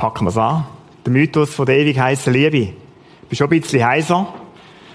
[0.00, 0.64] Packen wir es an.
[1.04, 2.72] Der Mythos von der ewig heißen Liebe.
[3.28, 4.32] Bin schon ein bisschen heiser.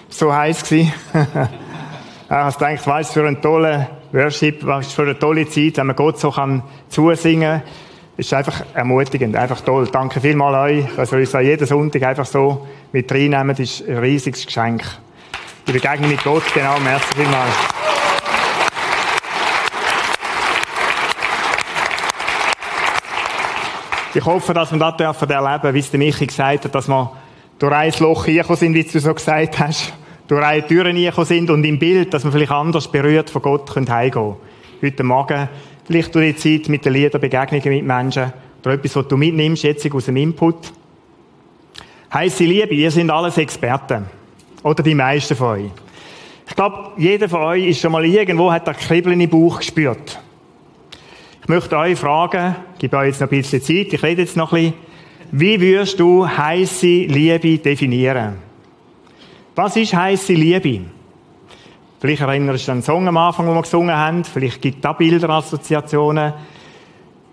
[0.10, 0.92] So heiß gsi.
[1.14, 5.96] ich habe gedacht, was für ein toller Worship, was für eine tolle Zeit, wenn man
[5.96, 7.70] Gott so kann zusingen kann.
[8.18, 9.88] Ist einfach ermutigend, einfach toll.
[9.92, 13.50] Danke vielmals euch, dass ihr uns jeden Sonntag einfach so mit reinnehmen.
[13.50, 14.82] Das ist ein riesiges Geschenk.
[15.68, 17.75] Die Begegnung mit Gott, genau, merci vielmals.
[24.16, 27.12] Ich hoffe, dass wir das dürfen erleben, wie es der Michi gesagt hat, dass wir
[27.60, 29.94] durch ein Loch reingekommen sind, wie du so gesagt hast,
[30.30, 33.74] durch eine Tür reingekommen sind und im Bild, dass wir vielleicht anders berührt von Gott
[33.74, 34.36] können heimgehen
[34.82, 35.50] Heute Morgen,
[35.84, 38.32] vielleicht durch die Zeit mit den Liedern, Begegnungen mit Menschen,
[38.64, 40.72] oder etwas, was du mitnimmst, jetzt aus dem Input.
[42.14, 44.06] Heisse Liebe, ihr sind alles Experten.
[44.64, 45.72] Oder die meisten von euch.
[46.48, 50.20] Ich glaube, jeder von euch ist schon mal irgendwo, hat ein Kribbeln im Bauch gespürt.
[51.46, 54.36] Ich möchte euch fragen, ich gebe euch jetzt noch ein bisschen Zeit, ich rede jetzt
[54.36, 54.74] noch ein bisschen.
[55.32, 58.38] Wie würdest du heisse Liebe definieren?
[59.54, 60.86] Was ist heisse Liebe?
[62.00, 64.24] Vielleicht erinnerst du an den Song am Anfang, den wir gesungen haben.
[64.24, 66.34] Vielleicht gibt es da Bilder, Assoziationen.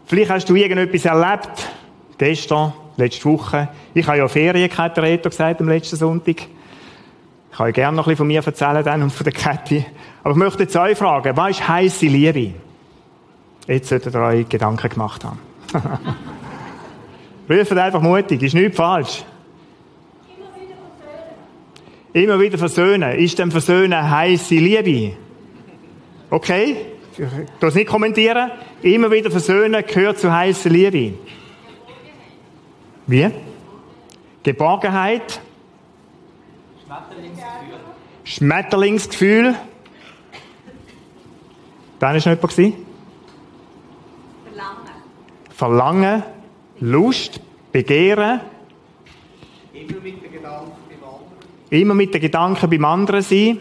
[0.04, 1.70] Vielleicht hast du irgendetwas erlebt.
[2.18, 3.70] Gestern, letzte Woche.
[3.94, 6.36] Ich habe ja Ferien gehabt, der Reto gesagt, am letzten Sonntag.
[7.50, 9.86] Ich kann euch gerne noch ein bisschen von mir erzählen dann und von der Kathi.
[10.22, 12.52] Aber ich möchte jetzt euch fragen, was ist heisse Liebe?
[13.66, 15.38] Jetzt solltet ihr euch Gedanken gemacht haben.
[17.50, 19.24] Ruft einfach mutig, ist nichts falsch.
[22.12, 23.18] Immer wieder versöhnen.
[23.18, 25.16] Ist denn Versöhnen heisse Liebe?
[26.28, 26.76] Okay?
[27.60, 28.50] Das nicht kommentieren.
[28.82, 31.14] Immer wieder versöhnen gehört zu heißer Liebe.
[33.06, 33.30] Wie?
[34.42, 35.40] Geborgenheit.
[36.86, 37.78] Schmetterlingsgefühl.
[38.24, 39.54] Schmetterlingsgefühl.
[41.98, 42.91] Da war noch jemand.
[45.54, 46.22] Verlangen,
[46.80, 47.40] Lust,
[47.72, 48.40] Begehren.
[49.72, 51.70] Immer mit den Gedanken beim anderen.
[51.70, 53.58] Immer mit den Gedanken beim anderen sein.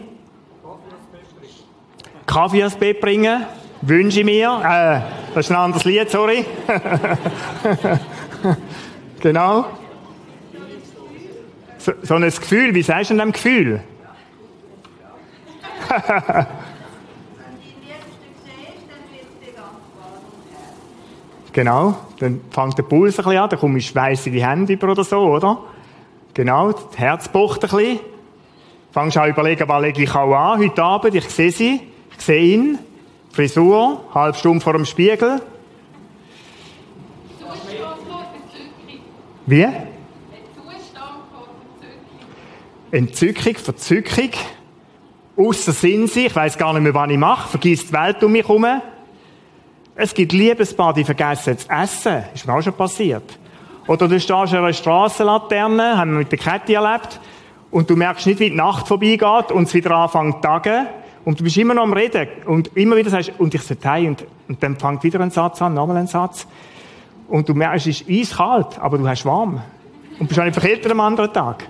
[2.26, 3.46] Kaffee ans Bett bringen.
[3.82, 4.60] Wünsche ich mir.
[4.64, 5.00] Äh,
[5.34, 6.44] das ist ein anderes Lied, sorry.
[9.20, 9.66] genau.
[11.78, 13.80] So, so ein Gefühl, wie sagst du denn dem Gefühl?
[21.52, 25.04] Genau, dann fängt der Puls ein bisschen an, dann komme ich schweißige Hände über oder
[25.04, 25.58] so, oder?
[26.32, 28.00] Genau, das Herz pocht ein bisschen.
[28.90, 31.80] Fangst an überlegen, was lege ich auch an heute Abend, ich sehe sie,
[32.16, 32.78] ich sehe ihn,
[33.32, 35.40] Frisur, halb Stunde vor dem Spiegel.
[39.44, 39.66] Wie?
[42.90, 44.30] Entzückung, Verzückung.
[45.36, 48.32] Ausser Sinn sich, ich weiss gar nicht mehr, was ich mache, vergisst die Welt um
[48.32, 48.66] mich herum.
[49.94, 52.24] Es gibt Liebespaare, die vergessen zu essen.
[52.34, 53.38] Ist mir auch schon passiert.
[53.86, 57.20] Oder du stehst an einer Strassenlaterne, haben wir mit der Kette erlebt,
[57.70, 60.86] und du merkst nicht, wie die Nacht vorbeigeht und es wieder anfängt zu tagen.
[61.24, 62.28] Und du bist immer noch am Reden.
[62.44, 64.08] Und immer wieder sagst, und ich sollte heim.
[64.08, 66.46] Und, und dann fängt wieder ein Satz an, nochmal ein Satz.
[67.28, 69.62] Und du merkst, es ist eiskalt, aber du hast warm.
[70.18, 71.66] Und bist nicht verkältet am anderen Tag.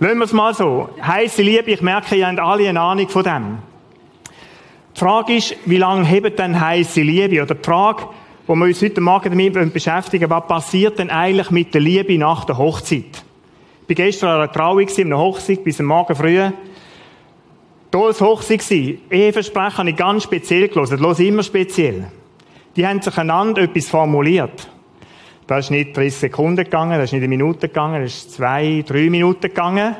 [0.00, 0.88] Lassen wir es mal so.
[1.00, 3.58] Heiße Liebe, ich merke, ihr habt alle eine Ahnung von dem.
[4.94, 7.42] Die Frage ist, wie lange hebt denn heisse Liebe?
[7.42, 8.04] Oder die Frage,
[8.46, 12.44] wo wir uns heute Morgen damit beschäftigen, was passiert denn eigentlich mit der Liebe nach
[12.44, 13.24] der Hochzeit?
[13.86, 16.40] Ich war gestern an einer Trauung, in einer Hochzeit, bis am Morgen früh.
[17.90, 19.00] Tolles Hochzeit gewesen.
[19.10, 20.98] Eheversprechen habe ich ganz speziell gelesen.
[20.98, 22.06] Los immer speziell.
[22.76, 24.68] Die haben sich einander etwas formuliert.
[25.48, 28.82] Das ist nicht 30 Sekunden gegangen, das ist nicht eine Minute gegangen, das ist zwei,
[28.86, 29.96] drei Minuten gegangen.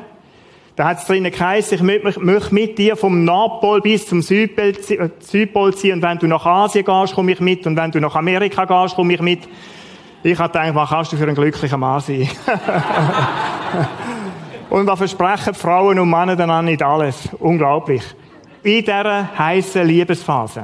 [0.75, 4.73] Da hat es drinnen geheißen, ich möchte mit dir vom Nordpol bis zum Südpol,
[5.19, 8.15] Südpol ziehen und wenn du nach Asien gehst, komme ich mit und wenn du nach
[8.15, 9.47] Amerika gehst, komme ich mit.
[10.21, 12.27] Ich habe gedacht, was kannst du für ein glücklicher Mann sein?
[14.69, 17.29] und was versprechen Frauen und Männer dann an nicht alles?
[17.39, 18.03] Unglaublich.
[18.63, 20.63] In dieser heißen Liebesphase.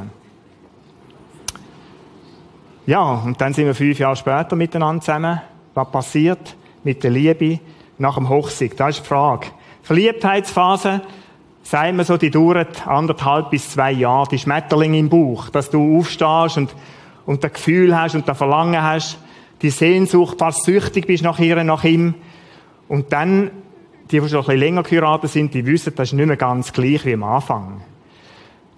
[2.85, 5.41] Ja, und dann sind wir fünf Jahre später miteinander zusammen.
[5.73, 7.59] Was passiert mit der Liebe
[7.97, 8.75] nach dem Hochsieg?
[8.75, 9.47] Das ist die Frage.
[9.83, 11.01] Verliebtheitsphase,
[11.63, 15.97] sagen wir so, die dauert anderthalb bis zwei Jahre, die Schmetterlinge im Bauch, dass du
[15.97, 16.75] aufstehst und,
[17.25, 19.17] und das Gefühl hast und das Verlangen hast,
[19.61, 22.15] die Sehnsucht, fast süchtig bist nach ihr, nach ihm.
[22.87, 23.51] Und dann,
[24.11, 26.73] die, die schon ein bisschen länger geheiratet sind, die wissen, das ist nicht mehr ganz
[26.73, 27.81] gleich wie am Anfang.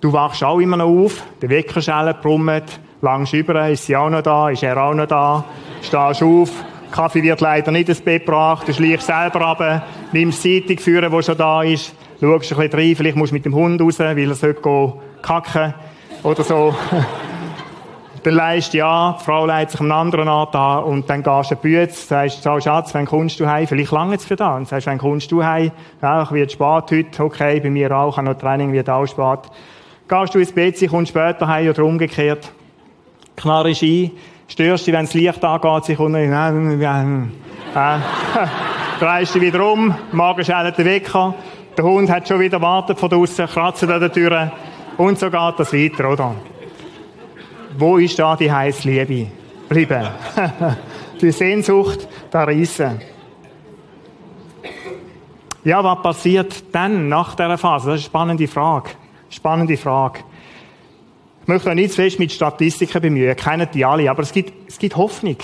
[0.02, 4.22] Du wachst auch immer noch auf, der Weckerschelle brummt, langst über, ist sie auch noch
[4.22, 5.46] da, ist er auch noch da,
[5.82, 6.52] stehst auf,
[6.94, 9.82] Kaffee wird leider nicht ins Bett gebracht, du schleichst selber runter,
[10.12, 13.34] nimmst die Zeitung führen, die schon da ist, schaust ein bisschen rein, vielleicht musst du
[13.34, 14.94] mit dem Hund raus, weil er sollte
[15.24, 15.74] kacken
[16.22, 16.76] oder so.
[18.24, 22.08] Dann leist ja, die Frau leitet sich einem anderen an und dann gehst du Bütz,
[22.08, 23.68] sagst, so Schatz, wenn kommst du heim?
[23.68, 24.56] Vielleicht lange es für da.
[24.56, 25.72] Und sagst, wenn kommst du heim?
[26.02, 29.06] Ja, ich werde spät heute, okay, bei mir auch, ich habe noch Training, wird auch
[29.06, 29.40] spät.
[30.08, 32.50] Gehst du ins Bett, kommst später heim oder umgekehrt.
[33.36, 34.12] Knarrst ein,
[34.48, 37.98] störst dich, wenn das Licht angeht, sie kommt, äh,
[39.00, 41.34] drehst dich wieder um, Magen schält den Wecker,
[41.78, 44.52] der Hund hat schon wieder wartet von draussen, kratzt an der Tür
[44.98, 46.36] und so geht das weiter, oder?
[47.78, 49.32] Wo ist da die heiße Liebe?
[49.68, 50.08] Bleiben.
[51.22, 53.02] die Sehnsucht, da reissen.
[55.64, 57.92] Ja, was passiert dann nach dieser Phase?
[57.92, 58.92] Das ist eine spannende Frage.
[59.30, 60.20] Spannende Frage.
[61.44, 64.54] Ich möchte auch nicht zu fest mit Statistiken bemühen, kennen die alle, aber es gibt,
[64.66, 65.36] es gibt Hoffnung.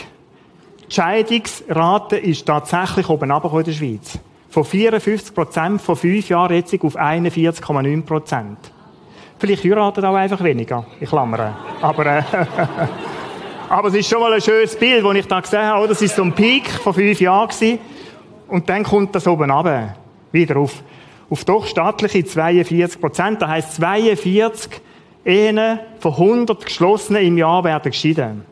[0.89, 4.17] Die Scheidungsrate ist tatsächlich oben in der Schweiz.
[4.49, 8.57] Von 54 Prozent vor fünf Jahren jetzt auf 41,9 Prozent.
[9.39, 11.53] Vielleicht heiraten auch einfach weniger, ich klammere.
[11.81, 12.23] Aber, äh,
[13.69, 15.85] aber es ist schon mal ein schönes Bild, das ich da gesehen habe.
[15.89, 17.77] Das ist so ein Peak von fünf Jahren gewesen.
[18.47, 19.97] Und dann kommt das oben runter.
[20.31, 20.81] Wieder auf,
[21.29, 23.41] auf doch stattliche 42 Prozent.
[23.41, 24.81] Das heisst, 42
[25.25, 28.43] Ehen von 100 geschlossenen im Jahr werden geschieden.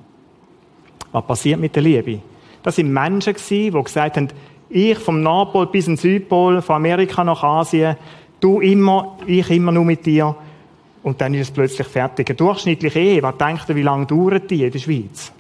[1.12, 2.20] Was passiert mit der Liebe?
[2.64, 4.30] Das sind Menschen die gesagt haben,
[4.70, 7.96] ich vom Nordpol bis in Südpol, von Amerika nach Asien,
[8.42, 10.36] du immer, ich immer nur mit dir.
[11.04, 12.30] Und dann ist es plötzlich fertig.
[12.30, 15.32] Eine durchschnittliche Ehe, was denkt ihr, wie lange dauert die in der Schweiz?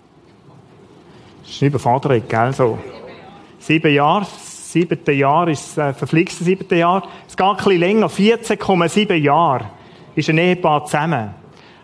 [1.41, 2.77] Das ist eine Überforderung, gell, so.
[3.59, 7.03] Sieben Jahre, siebte Jahr ist das äh, verflixte siebte Jahr.
[7.27, 9.65] Es geht ein bisschen länger, 14,7 Jahre
[10.17, 11.29] ist ein Ehepaar zusammen.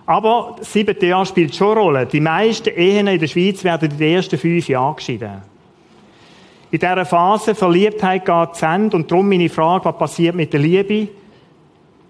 [0.06, 2.06] Aber das siebte Jahr spielt schon eine Rolle.
[2.06, 5.42] Die meisten Ehen in der Schweiz werden in den ersten fünf Jahren geschieden.
[6.72, 10.60] In dieser Phase Verliebtheit geht zu Ende und darum meine Frage, was passiert mit der
[10.60, 11.10] Liebe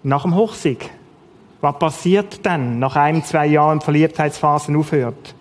[0.01, 0.89] nach dem Hochsieg?
[1.61, 5.35] Was passiert dann, nach ein, zwei Jahren Verliebtheitsphase aufhört?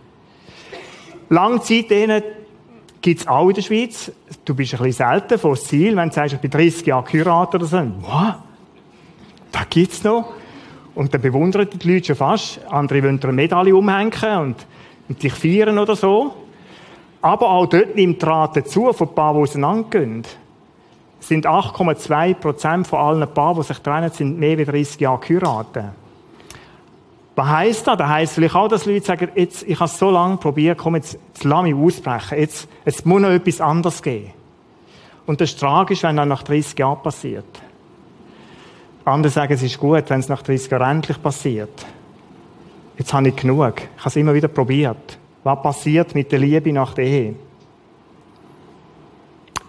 [1.28, 1.88] Langzeit
[3.00, 4.12] gibt es auch in der Schweiz.
[4.44, 7.10] Du bist ein bisschen selten vor das Ziel, wenn du sagst, ich bin 30 Jahre
[7.10, 7.76] geheiratet oder so.
[8.02, 8.34] Was?
[9.52, 10.32] Da gibt's noch.
[10.94, 12.60] Und dann bewundern die Leute schon fast.
[12.68, 14.56] Andere wollen eine Medaille umhängen und,
[15.08, 16.34] und dich feiern oder so.
[17.22, 20.24] Aber auch dort nimmt die Rate zu von Paaren, die auseinandergehen.
[21.20, 25.20] Es sind 8,2 Prozent von allen Paaren, die sich trennen, sind mehr als 30 Jahre
[25.20, 25.84] geheiratet.
[27.34, 27.96] Was heisst das?
[27.96, 30.96] Das heisst vielleicht auch, dass Leute sagen, jetzt, ich habe es so lange probiert, komm,
[30.96, 32.38] jetzt, jetzt lass mich ausbrechen.
[32.38, 34.32] Jetzt, jetzt muss noch etwas anderes geben.
[35.24, 37.46] Und das ist tragisch, wenn das nach 30 Jahren passiert.
[39.04, 41.86] Andere sagen, es ist gut, wenn es nach 30 Jahren endlich passiert.
[42.96, 43.74] Jetzt habe ich genug.
[43.78, 45.18] Ich habe es immer wieder probiert.
[45.42, 47.34] Was passiert mit der Liebe nach der Ehe?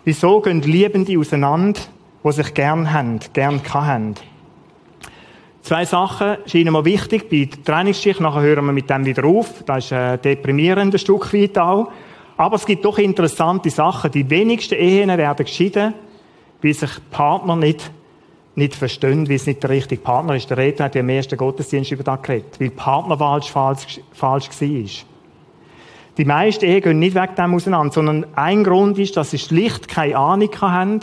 [0.04, 1.80] Wieso gehen Liebende auseinander,
[2.24, 4.16] die sich gern haben, gern haben?
[5.64, 8.20] Zwei Sachen scheinen mir wichtig bei der Trainingsschicht.
[8.20, 9.64] Nachher hören wir mit dem wieder auf.
[9.66, 11.90] Das ist äh, deprimierend ein Stück weit auch.
[12.36, 14.12] Aber es gibt doch interessante Sachen.
[14.12, 15.94] Die wenigsten Ehen werden geschieden,
[16.62, 17.90] weil sich Partner nicht,
[18.56, 20.50] nicht verstehen, weil es nicht der richtige Partner ist.
[20.50, 24.50] Der Redner hat ja im ersten Gottesdienst über das geredet, weil die Partnerwahl falsch, falsch
[24.50, 25.06] war.
[26.18, 29.88] Die meisten Ehen gehen nicht wegen dem auseinander, sondern ein Grund ist, dass sie schlicht
[29.88, 31.00] keine Ahnung haben,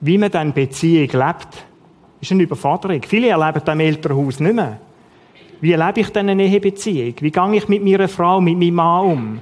[0.00, 1.52] wie man dann Beziehung lebt.
[1.52, 3.00] Das ist eine Überforderung.
[3.06, 4.80] Viele erleben das im Elternhaus nicht mehr.
[5.60, 7.14] Wie erlebe ich denn eine Ehebeziehung?
[7.20, 9.38] Wie gehe ich mit meiner Frau, mit meinem Mann um?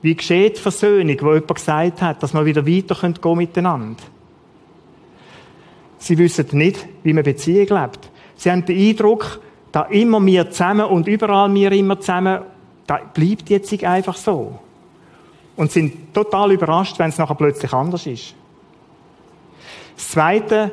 [0.00, 4.02] Wie geschieht die Versöhnung, wo jemand gesagt hat, dass wir wieder weiter gehen miteinander?
[5.98, 8.10] Sie wissen nicht, wie man Beziehung lebt.
[8.36, 9.40] Sie haben den Eindruck,
[9.72, 12.40] da immer wir zusammen und überall wir immer zusammen,
[12.86, 14.58] da bleibt jetzt einfach so.
[15.56, 18.34] Und sind total überrascht, wenn es nachher plötzlich anders ist.
[19.96, 20.72] Das Zweite,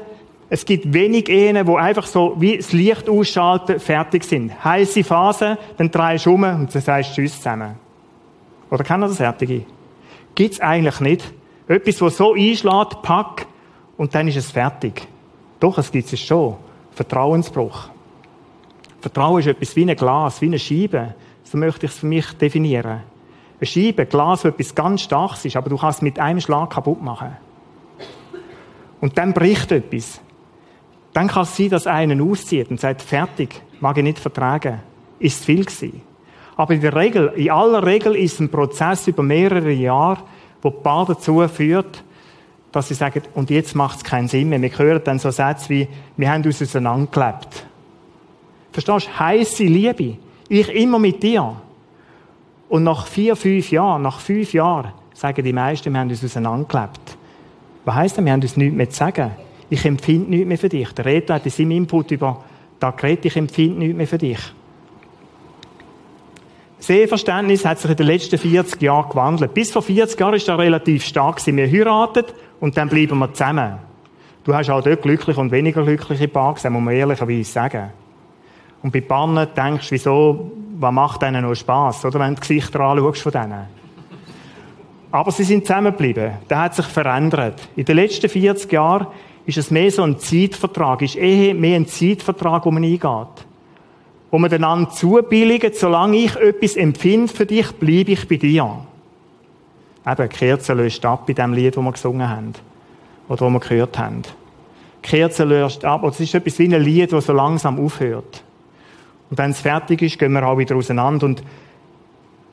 [0.50, 4.64] es gibt wenig Ehen, wo einfach so wie das Licht ausschalten, fertig sind.
[4.64, 7.76] Heiße Phase, dann drehst du um und dann sagst Tschüss zusammen.
[8.70, 9.66] Oder kennen das Fertige?
[10.36, 11.34] Gibt's eigentlich nicht.
[11.68, 13.48] Etwas, das so einschlägt, pack,
[13.98, 15.08] und dann ist es fertig.
[15.60, 16.56] Doch, es gibt es schon.
[16.92, 17.90] Vertrauensbruch.
[19.02, 21.16] Vertrauen ist etwas wie ein Glas, wie eine Scheibe.
[21.44, 23.02] So möchte ich es für mich definieren.
[23.60, 26.42] Eine Scheibe, ein Glas, wo etwas ganz Starkes ist, aber du kannst es mit einem
[26.42, 27.38] Schlag kaputt machen.
[29.02, 30.22] Und dann bricht etwas.
[31.14, 34.82] Dann kann es sein, dass einer auszieht und sagt, fertig, mag ich nicht vertragen.
[35.20, 36.02] Ist viel gewesen.
[36.58, 40.24] Aber in der Regel, in aller Regel ist es ein Prozess über mehrere Jahre,
[40.62, 42.04] wo Paar dazu führt,
[42.76, 44.62] dass sie sagen, und jetzt macht es keinen Sinn mehr.
[44.62, 47.66] Wir hören dann so Sätze wie, wir haben uns auseinandergelebt.
[48.72, 49.20] Verstehst du?
[49.20, 50.18] Heisse Liebe.
[50.50, 51.56] Ich immer mit dir.
[52.70, 57.18] Und nach vier, fünf Jahren, nach fünf Jahren, sagen die meisten, wir haben uns auseinandergelebt.
[57.86, 58.26] Was heisst das?
[58.26, 59.32] Wir haben uns nichts mehr zu sagen
[59.70, 60.92] ich empfinde nichts mehr für dich.
[60.94, 62.44] Der Redner hat in seinem Input über
[62.80, 64.40] da geredet, ich empfinde nichts mehr für dich.
[66.80, 69.54] Sehverständnis hat sich in den letzten 40 Jahren gewandelt.
[69.54, 71.44] Bis vor 40 Jahren ist er relativ stark.
[71.48, 73.80] Wir heiratet und dann bleiben wir zusammen.
[74.44, 77.90] Du hast auch dort glückliche und weniger glückliche Paare gesehen, muss man ehrlicherweise sagen.
[78.84, 82.20] Und bei Pannen denkst du, wieso, was macht denen noch Spass, oder?
[82.20, 83.68] Wenn du die Gesichter anschaust von denen.
[85.12, 86.34] Aber sie sind zusammengeblieben.
[86.50, 87.68] Der hat sich verändert.
[87.76, 89.08] In den letzten 40 Jahren
[89.46, 93.46] ist es mehr so ein Zeitvertrag, ist eher mehr ein Zeitvertrag, wo man eingeht.
[94.30, 98.86] Wo man einander zubilligt, solange ich etwas empfinde für dich, bleibe ich bei dir.
[100.08, 102.54] Eben, Kerze löscht ab bei dem Lied, das wir gesungen haben.
[103.28, 104.22] Oder das wir gehört haben.
[105.02, 106.04] Kerze löscht ab.
[106.04, 108.44] Es ist etwas wie ein Lied, das so langsam aufhört.
[109.30, 111.26] Und wenn es fertig ist, gehen wir auch wieder auseinander.
[111.26, 111.44] Und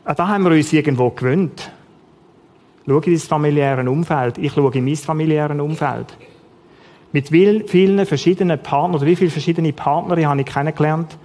[0.04, 1.70] da haben wir uns irgendwo gewöhnt.
[2.86, 4.38] Schau in das familiäre Umfeld.
[4.38, 6.16] Ich schaue in mein familiären Umfeld.
[7.12, 11.18] Mit vielen verschiedenen Partnern, oder wie viele verschiedene Partner habe ich kennengelernt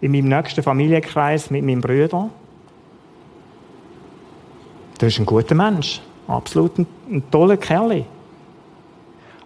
[0.00, 2.30] in meinem nächsten Familienkreis mit meinem Bruder.
[4.98, 6.00] Das ist ein guter Mensch.
[6.26, 8.04] Absolut ein, ein toller Kerl.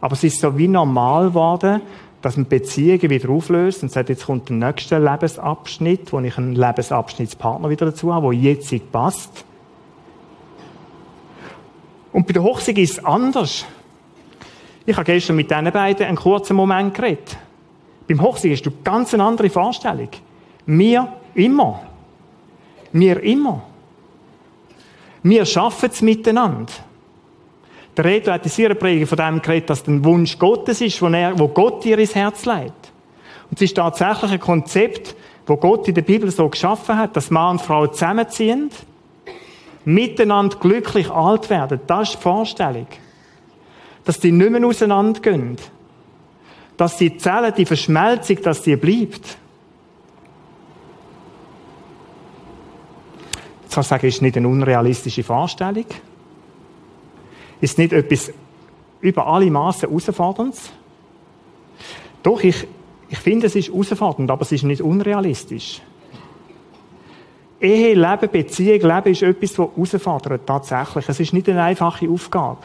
[0.00, 1.80] Aber es ist so wie normal geworden,
[2.22, 6.54] dass man Beziehungen wieder auflöst und sagt, jetzt kommt der nächste Lebensabschnitt, wo ich einen
[6.54, 9.44] Lebensabschnittspartner wieder dazu habe, der jetzt passt.
[12.12, 13.64] Und bei der Hochzeit ist es anders.
[14.86, 17.36] Ich habe gestern mit diesen beiden einen kurzen Moment geredet.
[18.08, 20.08] Beim Hochzeit hast du ganz eine andere Vorstellung.
[20.66, 21.82] Wir immer.
[22.92, 23.62] Wir immer.
[25.22, 26.72] Wir schaffen es miteinander.
[27.96, 31.02] Der Redler hat in seiner Predigt von dem geredet, dass es ein Wunsch Gottes ist,
[31.02, 32.92] wo, er, wo Gott ihr ins Herz legt.
[33.50, 37.30] Und es ist tatsächlich ein Konzept, wo Gott in der Bibel so geschaffen hat, dass
[37.30, 38.70] Mann und Frau zusammenziehen,
[39.84, 41.80] miteinander glücklich alt werden.
[41.86, 42.86] Das ist die Vorstellung.
[44.04, 45.56] Dass die nicht mehr auseinandergehen.
[46.76, 49.38] Dass die Zellen, die Verschmelzung, dass die bleibt.
[53.80, 55.86] Ich sagen, ist nicht eine unrealistische Vorstellung
[57.60, 58.32] ist nicht etwas
[59.00, 60.72] über alle Maßen herausforderndes.
[62.22, 62.66] Doch, ich,
[63.08, 65.80] ich finde, es ist herausfordernd, aber es ist nicht unrealistisch.
[67.60, 71.08] Ehe, Leben, Beziehung, Leben ist etwas, das herausfordert, tatsächlich.
[71.08, 72.60] Es ist nicht eine einfache Aufgabe.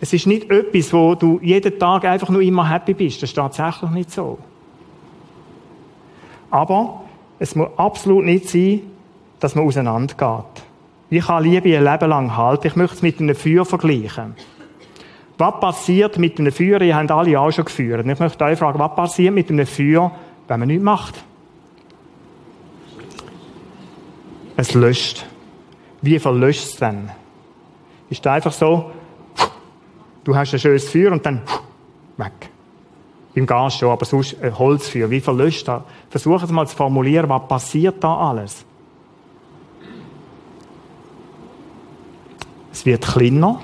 [0.00, 3.22] Es ist nicht etwas, wo du jeden Tag einfach nur immer happy bist.
[3.22, 4.38] Das ist tatsächlich nicht so.
[6.50, 7.04] Aber
[7.38, 8.82] es muss absolut nicht sein,
[9.40, 10.62] dass man auseinandergeht.
[11.08, 12.68] Ich kann Liebe ein Leben lang halten.
[12.68, 14.36] Ich möchte es mit einem Feuer vergleichen.
[15.38, 16.80] Was passiert mit einem Feuer?
[16.82, 18.06] Ihr habt alle auch schon geführt.
[18.06, 20.12] Ich möchte euch fragen, was passiert mit einem Feuer,
[20.46, 21.24] wenn man nichts macht?
[24.56, 25.24] Es löscht.
[26.02, 27.10] Wie verlöscht es denn?
[28.10, 28.90] Ist es einfach so,
[30.24, 31.42] du hast ein schönes Feuer und dann
[32.18, 32.50] weg.
[33.34, 35.08] Beim Gas schon, aber sonst ein Holzfeuer.
[35.08, 35.82] Wie verlöscht das?
[36.10, 38.64] Versuchen Sie mal zu formulieren, was passiert da alles?
[42.80, 43.60] Es wird kleiner.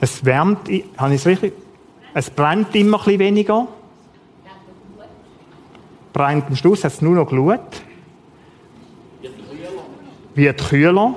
[0.00, 1.52] Es wärmt, habe ich es richtig?
[2.12, 3.68] Es brennt immer ein bisschen weniger.
[6.12, 7.60] Brennt am Schluss hat es nur noch Glut.
[10.34, 11.14] Wird kühler.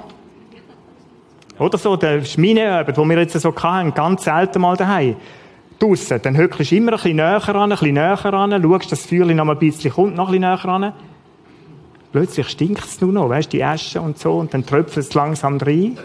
[1.57, 5.15] Oder so, der Schmineabend, den wir jetzt so hatten, ganz selten mal daheim.
[5.79, 9.01] Draussen, dann hückst du immer ein bisschen näher ran, ein bisschen näher ran, schaust, dass
[9.01, 10.93] das Feuer noch ein bisschen kommt, noch ein bisschen näher ran.
[12.11, 15.57] Plötzlich stinkt es nur noch, weißt die Asche und so, und dann tröpft es langsam
[15.57, 15.97] rein.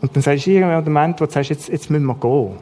[0.00, 2.56] Und dann sagst du irgendwann den Moment, wo du sagst, jetzt, jetzt müssen wir gehen.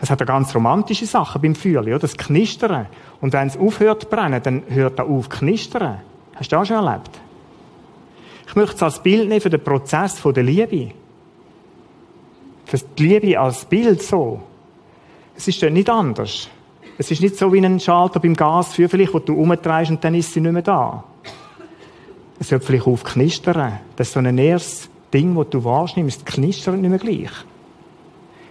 [0.00, 2.00] Es hat eine ganz romantische Sache beim Feuerli, oder?
[2.00, 2.86] Das Knistern.
[3.20, 6.00] Und wenn es aufhört zu brennen, dann hört er auf knistern.
[6.34, 7.10] Hast du das auch schon erlebt?
[8.46, 10.92] Ich möchte es als Bild nehmen für den Prozess der Liebe.
[12.66, 14.42] Für die Liebe als Bild so.
[15.36, 16.48] Es ist ja nicht anders.
[16.96, 20.04] Es ist nicht so wie ein Schalter beim Gas für vielleicht, wo du umdrehst und
[20.04, 21.04] dann ist sie nicht mehr da.
[22.38, 23.80] Es hört vielleicht auf knistern.
[23.96, 26.18] Das ist so ein erstes Ding, das du wahrnimmst.
[26.18, 27.30] Es knistert nicht mehr gleich.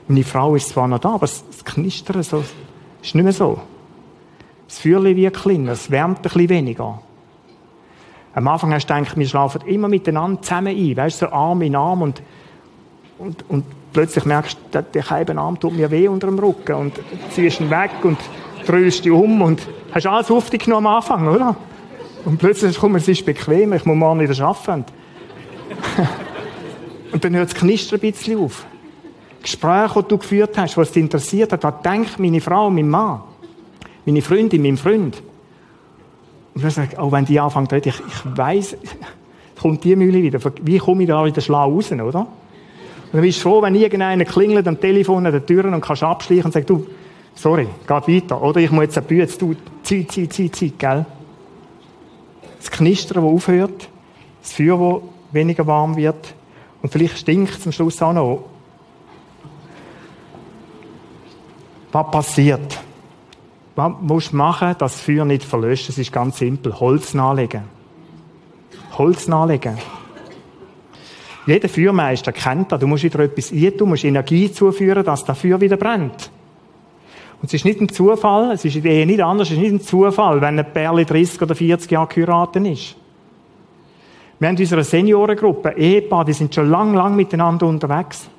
[0.07, 2.43] Meine Frau ist zwar noch da, aber das Knistern so,
[3.01, 3.59] ist nicht mehr so.
[4.67, 7.01] Das Feuerchen wird kleiner, es wärmt ein bisschen weniger.
[8.33, 11.62] Am Anfang hast du gedacht, wir schlafen immer miteinander zusammen ein, weißt du, so Arm
[11.62, 12.21] in Arm und,
[13.19, 16.93] und, und plötzlich merkst du, der Arm tut mir weh unter dem Rücken und
[17.31, 18.17] ziehst ihn weg und
[18.65, 21.55] drehst dich um und hast alles auf dich genommen am Anfang, oder?
[22.25, 24.85] Und plötzlich kommt es ist bequem, ich muss morgen wieder arbeiten.
[27.12, 28.65] und dann hört das Knistern ein bisschen auf.
[29.41, 33.21] Gespräche, die du geführt hast, was dich interessiert hat, was denkt meine Frau, mein Mann,
[34.05, 35.21] meine Freundin, mein Freund.
[36.55, 38.77] Und dann sage ich, auch wenn die anfangen ich, ich weiss,
[39.62, 40.39] kommt die Mühle wieder.
[40.62, 42.27] Wie komme ich da wieder schlau raus, oder?
[43.13, 46.46] Und dann bist froh, wenn irgendeiner klingelt am Telefon an der Tür und kannst abschleichen
[46.46, 46.86] und sagst, du,
[47.36, 48.41] Sorry, geht weiter.
[48.41, 51.05] Oder ich muss jetzt eine Bühne, du, Zeit, Zeit, Zeit, Zeit, gell?
[52.58, 53.89] Das Knistern, das aufhört,
[54.41, 56.34] das Feuer, das weniger warm wird
[56.82, 58.46] und vielleicht stinkt es am Schluss auch noch.
[61.91, 62.79] Was passiert?
[63.75, 65.89] Was musst du machen, dass das Feuer nicht verlöscht?
[65.89, 66.79] Das ist ganz simpel.
[66.79, 67.63] Holz nachlegen.
[68.98, 69.77] Holz nachlegen.
[71.45, 72.79] Jeder Feuermeister kennt das.
[72.79, 76.31] Du musst wieder etwas ein, du musst Energie zuführen, dass das Feuer wieder brennt.
[77.41, 79.59] Und es ist nicht ein Zufall, es ist in der Ehe nicht anders, es ist
[79.59, 82.95] nicht ein Zufall, wenn ein Pärchen 30 oder 40 Jahre geheiratet ist.
[84.39, 88.29] Wir haben in unserer Seniorengruppe Ehepaar, die sind schon lang, lang miteinander unterwegs.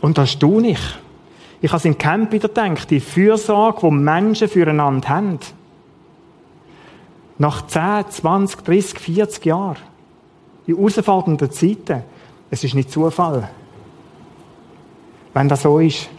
[0.00, 0.80] Und das tue ich.
[1.60, 5.38] Ich habe es im Camp wieder gedacht, die Fürsorge, die Menschen füreinander haben.
[7.38, 9.76] Nach 10, 20, 30, 40 Jahren.
[10.68, 12.02] In herausfordernden Zeiten.
[12.50, 13.48] Es ist nicht Zufall.
[15.32, 16.10] Wenn das so ist.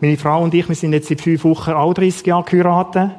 [0.00, 3.10] Meine Frau und ich, wir sind jetzt seit fünf Wochen auch 30 Jahre geheiratet.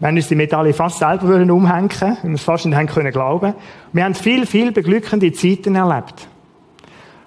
[0.00, 3.54] Haben uns die Medaille fast selber umhängen weil wir es fast nicht haben können glauben.
[3.92, 6.28] Wir haben viel, viel beglückende Zeiten erlebt.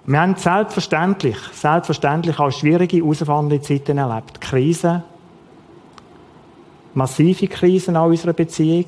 [0.05, 4.39] Wir haben selbstverständlich, selbstverständlich auch schwierige, herausfordernde Zeiten erlebt.
[4.39, 5.03] Krisen,
[6.93, 8.85] massive Krisen in unserer Beziehung.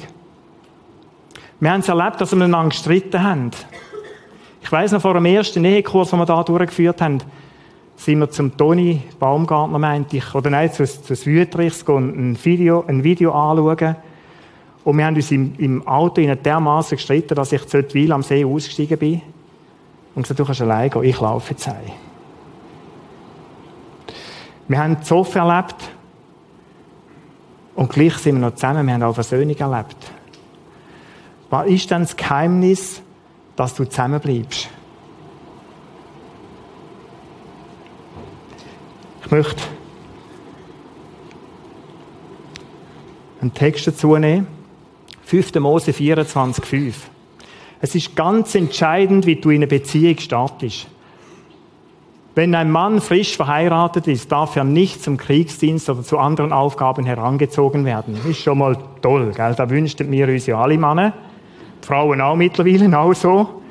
[1.61, 3.51] Wir haben es erlebt, dass wir miteinander gestritten haben.
[4.63, 7.19] Ich weiss noch vor dem ersten Ehekurs, den wir hier durchgeführt haben,
[7.95, 13.03] sind wir zum Toni Baumgartner, meinte ich, oder nein, zu, zu Wüterichs ein Video, ein
[13.03, 13.95] Video anschauen.
[14.83, 18.23] Und wir haben uns im, im Auto in dermaßen gestritten, dass ich zu Weil am
[18.23, 19.21] See ausgestiegen bin.
[20.15, 21.75] Und gesagt, du kannst allein gehen, ich laufe jetzt heim.
[24.67, 25.75] Wir haben so erlebt.
[27.75, 30.11] Und gleich sind wir noch zusammen, wir haben auch Versöhnung erlebt.
[31.51, 33.01] Was ist denn das Geheimnis,
[33.57, 34.69] dass du zusammenbleibst?
[39.23, 39.61] Ich möchte
[43.41, 44.47] einen Text dazu nehmen.
[45.25, 45.55] 5.
[45.55, 47.09] Mose 24, 5.
[47.81, 50.87] Es ist ganz entscheidend, wie du in einer Beziehung startest.
[52.33, 57.05] Wenn ein Mann frisch verheiratet ist, darf er nicht zum Kriegsdienst oder zu anderen Aufgaben
[57.05, 58.15] herangezogen werden.
[58.15, 59.53] Das ist schon mal toll, gell?
[59.53, 61.13] Da wünschten wir uns ja alle Männer.
[61.85, 63.61] Frauen auch mittlerweile auch so.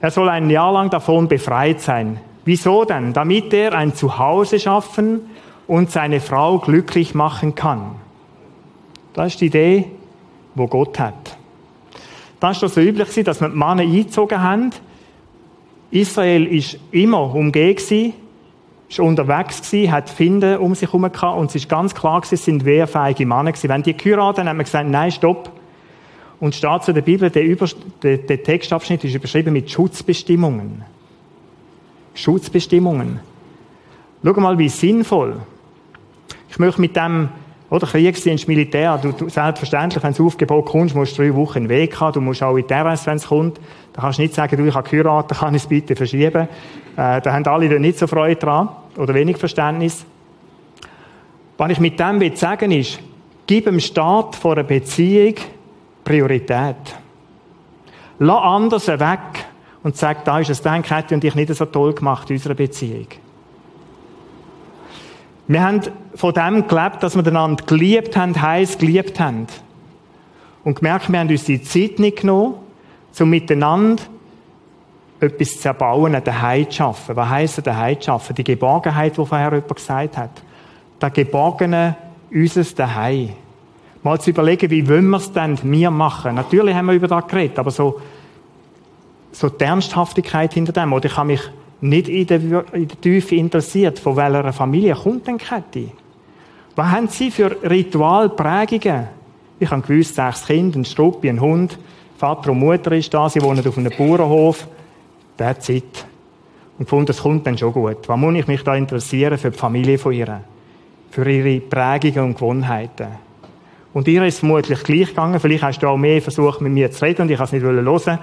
[0.00, 2.20] Er soll ein Jahr lang davon befreit sein.
[2.44, 3.12] Wieso denn?
[3.12, 5.22] Damit er ein Zuhause schaffen
[5.66, 7.92] und seine Frau glücklich machen kann.
[9.14, 9.86] Das ist die Idee,
[10.54, 11.38] wo Gott hat.
[12.40, 14.70] Das war so üblich, dass man die Männer eingezogen haben.
[15.90, 18.12] Israel ist immer umgeben,
[18.88, 22.34] ist unterwegs gewesen, hat Finden um sich herum gehabt und es ist ganz klar gewesen,
[22.34, 23.68] es sind wehrfähige Männer gewesen.
[23.68, 25.50] Wenn die geheiratet haben, haben wir gesagt, nein, stopp.
[26.40, 27.68] Und steht zu der Bibel, der, Über
[28.02, 30.82] der, der Textabschnitt ist überschrieben mit Schutzbestimmungen.
[32.14, 33.20] Schutzbestimmungen.
[34.24, 35.36] Schau mal, wie sinnvoll.
[36.48, 37.28] Ich möchte mit dem,
[37.70, 41.64] oder Kriegsdienst, Militär, du, du selbstverständlich, wenn du Aufgebot kommst, musst du drei Wochen in
[41.64, 43.60] den Weg haben, du musst auch in RS, wenn es kommt.
[43.92, 46.48] Da kannst du nicht sagen, du, ich habe geheiratet, kann ich es bitte verschieben.
[46.96, 50.04] Äh, da haben alle nicht so Freude dran, oder wenig Verständnis.
[51.56, 53.00] Was ich mit dem will sagen ist,
[53.46, 55.34] gib dem Staat vor einer Beziehung
[56.04, 56.76] Priorität.
[58.18, 59.46] Lass anders weg
[59.82, 62.54] und sagt, da ist es dann, hätte und ich nicht so toll gemacht in unserer
[62.54, 63.06] Beziehung.
[65.46, 65.82] Wir haben
[66.14, 69.46] von dem gelebt, dass wir einander geliebt haben, heiß geliebt haben.
[70.62, 72.54] Und gemerkt, wir haben uns die Zeit nicht genommen,
[73.20, 74.02] um miteinander
[75.20, 77.16] etwas zu erbauen, eine Heim zu schaffen.
[77.16, 78.34] Was heisst eine Heim zu schaffen?
[78.34, 80.42] Die Geborgenheit, die vorher jemand gesagt hat.
[81.00, 81.96] Der Geborgene,
[82.30, 83.30] unseres Daheim.
[84.04, 86.36] Mal zu überlegen, wie wollen wir es denn mir machen?
[86.36, 88.00] Natürlich haben wir über das geredet, aber so
[89.34, 90.92] so die Ernsthaftigkeit hinter dem.
[90.92, 91.40] Oder ich habe mich
[91.80, 92.40] nicht in der,
[92.72, 95.90] in der Tiefe interessiert, von welcher Familie kommt denn Kette?
[96.76, 99.08] Was haben sie für Ritualprägungen?
[99.60, 101.78] Ich habe gewusst, sechs Kinder, ein Struppi, ein Hund,
[102.16, 104.66] Vater und Mutter ist da, sie wohnen auf einem Bauernhof.
[105.36, 106.06] That's it.
[106.78, 108.08] Und gefunden, das kommt dann schon gut.
[108.08, 110.40] Was muss ich mich da interessieren für die Familie von ihr?
[111.10, 113.08] Für ihre Prägungen und Gewohnheiten?
[113.94, 115.38] Und ihr ist vermutlich gleich gegangen.
[115.40, 117.62] Vielleicht hast du auch mehr versucht, mit mir zu reden und ich kann es nicht
[117.62, 118.18] hören.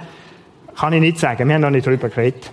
[0.75, 1.47] Kann ich nicht sagen.
[1.47, 2.51] Wir haben noch nicht darüber geredet.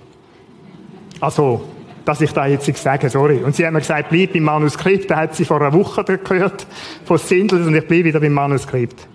[1.20, 1.62] Also,
[2.04, 3.38] dass ich da jetzt sage, sorry.
[3.38, 5.10] Und sie haben mir gesagt, bleib beim Manuskript.
[5.10, 6.66] Da hat sie vor einer Woche gehört,
[7.04, 9.08] von Sindels, und ich bleibe wieder beim Manuskript.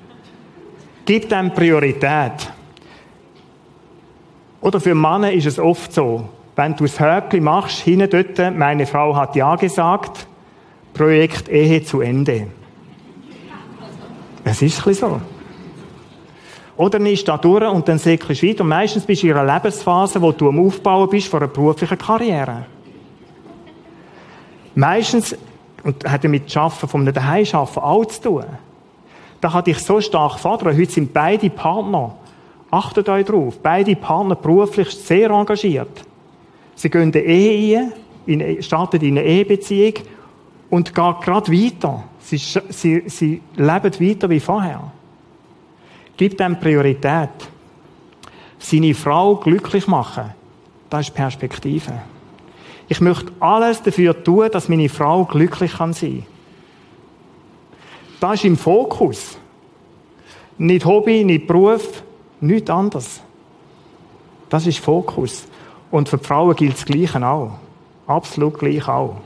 [1.06, 2.52] Gib dem Priorität.
[4.60, 8.86] Oder für Männer ist es oft so, wenn du das Höckli machst, hinten dort, meine
[8.86, 10.28] Frau hat Ja gesagt,
[10.94, 12.48] Projekt Ehe zu Ende.
[14.44, 15.22] Es ist ein so.
[16.76, 18.64] Oder nimmst da durch und dann säckelst du weiter.
[18.64, 21.98] Und meistens bist du in einer Lebensphase, wo du am Aufbauen bist von einer beruflichen
[21.98, 22.66] Karriere.
[24.76, 25.36] Meistens,
[25.84, 28.46] und hat mit Schaffen vom Daheimschaffen auch zu tun.
[29.42, 30.78] Da hatte ich so stark fordern.
[30.78, 32.16] Heute sind beide Partner,
[32.72, 36.06] achtet euch drauf, beide Partner beruflich sehr engagiert.
[36.76, 37.92] Sie gehen in die Ehe
[38.28, 39.96] ein, starten in eine Ehebeziehung
[40.70, 42.04] und gehen gerade weiter.
[42.24, 44.92] Sie, sie, sie leben weiter wie vorher.
[46.16, 47.30] Gibt dem Priorität.
[48.60, 50.34] Seine Frau glücklich machen,
[50.90, 52.02] das ist Perspektive.
[52.88, 56.26] Ich möchte alles dafür tun, dass meine Frau glücklich kann sein.
[58.22, 59.38] Das ist im Fokus.
[60.58, 62.04] Nicht Hobby, nicht Beruf,
[62.40, 63.22] nichts anderes.
[64.48, 65.46] Das ist Fokus.
[65.92, 67.60] Und für die Frauen gilt das Gleiche auch.
[68.08, 69.18] Absolut gleich auch.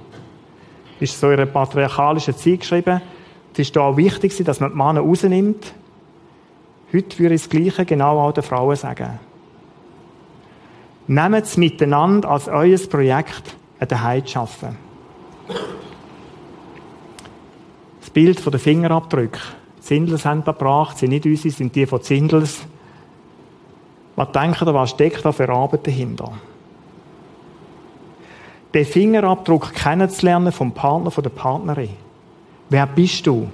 [0.99, 3.01] Ist so in einer patriarchalischen Zeit geschrieben.
[3.53, 5.73] Es ist auch wichtig, dass man die Männer rausnimmt.
[6.93, 9.19] Heute würde ich das Gleiche genau auch den Frauen sagen.
[11.07, 14.77] Nehmt es miteinander als euer Projekt, ein Daheim zu schaffen.
[17.99, 19.41] Das Bild von den Fingerabdrücken.
[19.79, 22.65] Zindels haben da gebracht, sind nicht unsere, sind die von Zindels.
[24.15, 26.33] Was denkt ihr, was steckt da für Arbeit dahinter?
[28.73, 31.89] Den Fingerabdruck kennenzulernen vom Partner, von der Partnerin.
[32.69, 33.47] Wer bist du?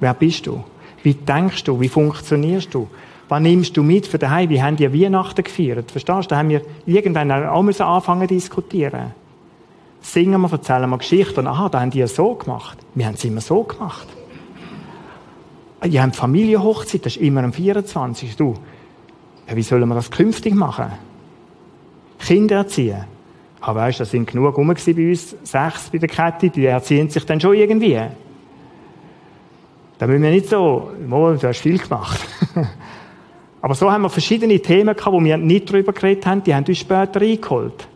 [0.00, 0.62] Wer bist du?
[1.02, 1.80] Wie denkst du?
[1.80, 2.88] Wie funktionierst du?
[3.28, 4.48] Was nimmst du mit für daheim?
[4.48, 5.90] Wie haben die Weihnachten gefeiert?
[5.90, 6.28] Verstehst du?
[6.28, 9.12] Da haben wir irgendwann auch müssen anfangen zu diskutieren.
[10.00, 11.46] Singen wir, erzählen wir Geschichten.
[11.46, 12.78] Aha, da haben die ja so gemacht.
[12.94, 14.06] Wir haben es immer so gemacht.
[15.84, 18.36] Ihr habt Familienhochzeit, das ist immer am 24.
[18.36, 18.54] Du,
[19.48, 20.86] ja, wie sollen wir das künftig machen?
[22.18, 23.04] Kinder erziehen.
[23.60, 27.24] Ah, weißt, da sind genug rum bei uns, sechs bei der Kette, die erziehen sich
[27.26, 28.00] dann schon irgendwie.
[29.98, 32.20] Da müssen wir nicht so, oh, du hast viel gemacht.
[33.60, 36.64] Aber so haben wir verschiedene Themen gehabt, wo wir nicht darüber geredet haben, die haben
[36.64, 37.88] uns später eingeholt.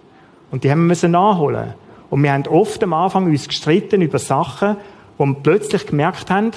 [0.50, 1.74] Und die haben wir müssen nachholen.
[2.10, 4.76] Und wir haben oft am Anfang uns gestritten über Sachen,
[5.16, 6.50] wo wir plötzlich gemerkt haben,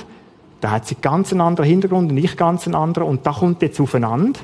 [0.61, 3.61] da hat sie ganz einen anderen Hintergrund und ich ganz einen anderen und da kommt
[3.61, 4.39] jetzt aufeinander.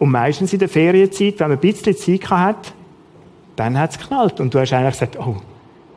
[0.00, 2.72] Und meistens in der Ferienzeit, wenn man ein bisschen Zeit hat,
[3.58, 4.38] dann hat es geknallt.
[4.40, 5.36] Und du hast eigentlich gesagt, oh,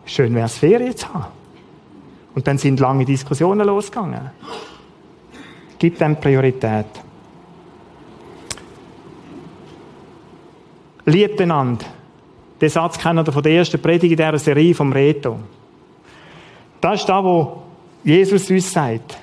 [0.05, 1.25] schön wäre es Ferien zu haben.
[2.33, 4.31] Und dann sind lange Diskussionen losgegangen.
[5.77, 6.87] Gib dem Priorität.
[11.05, 11.85] Liebt einander.
[12.59, 15.37] Den Satz kennen wir von der ersten Predigt in dieser Serie vom Reto.
[16.79, 17.47] Das ist das, was
[18.03, 19.17] Jesus uns sagt.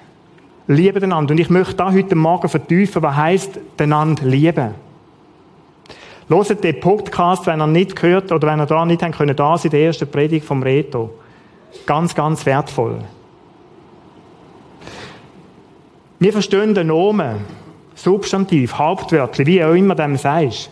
[0.67, 1.33] Liebe einander.
[1.33, 4.75] Und ich möchte da heute Morgen vertiefen, was heisst, einander lieben.
[6.29, 9.57] Hört den Podcast, wenn ihr nicht gehört oder wenn ihr da nicht habt können, da
[9.57, 11.11] sein, der ersten Predigt vom Reto.
[11.87, 12.99] Ganz, ganz wertvoll.
[16.19, 17.37] Wir verstehen den Nomen,
[17.95, 20.71] Substantiv, Hauptwörtchen, wie auch immer dem sagst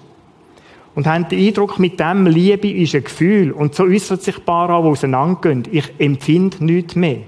[0.97, 3.53] und haben den Eindruck, mit dem Liebe ist ein Gefühl.
[3.53, 5.65] Und so äußert sich an, die auseinandergehen.
[5.71, 7.19] Ich empfinde nichts mehr.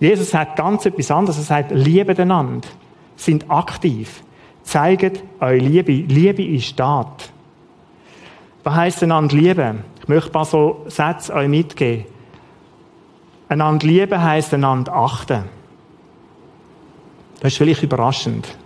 [0.00, 1.38] Jesus sagt ganz etwas anderes.
[1.38, 2.66] Er sagt, liebe einander.
[3.14, 4.24] Sind aktiv.
[4.68, 5.92] Zeigt eure Liebe.
[5.92, 7.32] Liebe ist Tat.
[8.64, 9.78] Was heisst einander lieben?
[10.02, 12.04] Ich möchte ein paar so Sätze euch mitgeben.
[13.48, 15.44] Einander lieben heisst einander achten.
[17.40, 18.58] Das ist vielleicht überraschend.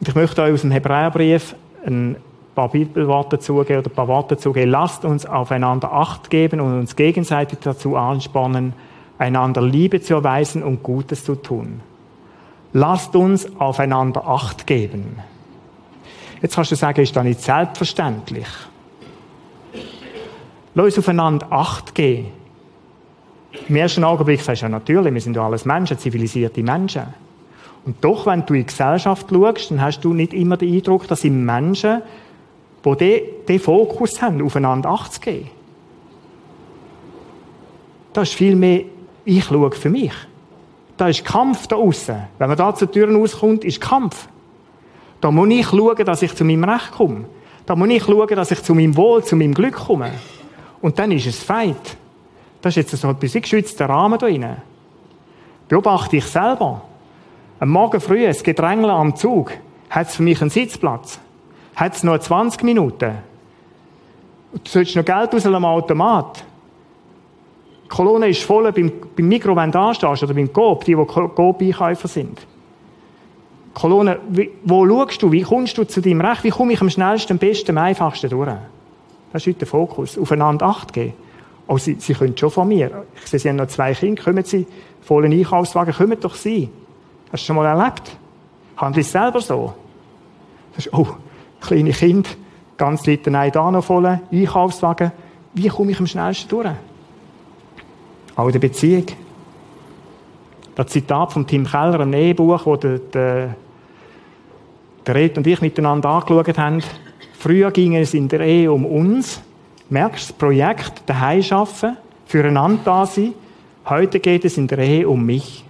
[0.00, 2.16] Ich möchte euch aus dem Hebräerbrief ein
[2.54, 4.70] paar Bibelworte zugeben oder ein paar Worte zugeben.
[4.70, 8.72] Lasst uns aufeinander Acht geben und uns gegenseitig dazu anspornen,
[9.18, 11.82] einander Liebe zu erweisen und Gutes zu tun.
[12.72, 15.18] Lasst uns aufeinander Acht geben.
[16.40, 18.46] Jetzt kannst du sagen, ist das nicht selbstverständlich?
[20.74, 22.28] Lass uns aufeinander Acht geben.
[23.68, 27.02] Im ersten Augenblick sagst du ja natürlich, wir sind ja alles Menschen, zivilisierte Menschen.
[27.84, 31.08] Und doch, wenn du in die Gesellschaft schaust, dann hast du nicht immer den Eindruck,
[31.08, 32.02] dass sind Menschen,
[32.84, 35.50] die den, den Fokus haben, aufeinander Acht zu geben.
[38.12, 38.82] Das ist viel mehr,
[39.24, 40.12] ich schaue für mich.
[41.00, 42.14] Da ist Kampf da außen.
[42.36, 44.28] Wenn man da zur Tür rauskommt, ist Kampf.
[45.22, 47.24] Da muss ich schauen, dass ich zu meinem Recht komme.
[47.64, 50.10] Da muss ich schauen, dass ich zu meinem Wohl, zu meinem Glück komme.
[50.82, 51.96] Und dann ist es Feind.
[52.60, 54.44] Das ist jetzt so ein bisschen geschützter Rahmen da drin.
[55.68, 56.82] Beobachte ich selber.
[57.60, 59.52] Am Morgen früh, das Gedrängle am Zug,
[59.88, 61.18] hat es für mich einen Sitzplatz.
[61.76, 63.14] Hat es noch 20 Minuten.
[64.52, 66.44] Du sollst noch Geld aus am Automat.
[67.90, 72.06] Kolonne ist voll beim, beim Mikro, wenn du anstehst, oder beim Coop, die, die Coop-Einkäufer
[72.06, 72.46] sind.
[73.74, 74.20] Kolonne,
[74.62, 75.32] wo schaust du?
[75.32, 76.44] Wie kommst du zu deinem Recht?
[76.44, 78.48] Wie komme ich am schnellsten, am besten, am einfachsten durch?
[79.32, 80.16] Das ist heute der Fokus.
[80.16, 81.14] Aufeinander Acht geben.
[81.66, 83.04] Oh, sie, sie können schon von mir.
[83.16, 84.22] Ich sehe, Sie haben noch zwei Kinder.
[84.22, 84.66] Kommen Sie,
[85.02, 86.68] vollen Einkaufswagen, kommen doch Sie.
[87.32, 88.16] Hast du schon mal erlebt?
[88.76, 89.74] Handle ich selber so?
[90.76, 91.08] Das ist, oh,
[91.60, 92.36] kleine Kind,
[92.76, 95.10] ganz Liter Nein da noch voll, Einkaufswagen,
[95.54, 96.70] Wie komme ich am schnellsten durch?
[98.40, 99.04] Auch in der Beziehung.
[100.74, 103.54] Das Zitat von Tim Keller, ein Ehebuch, wo der, der,
[105.06, 106.82] der Red und ich miteinander angeschaut haben.
[107.38, 109.42] Früher ging es in der Ehe um uns.
[109.90, 113.34] Merkst du, das Projekt, daheim arbeiten, füreinander da sein.
[113.84, 115.62] Heute geht es in der Ehe um mich.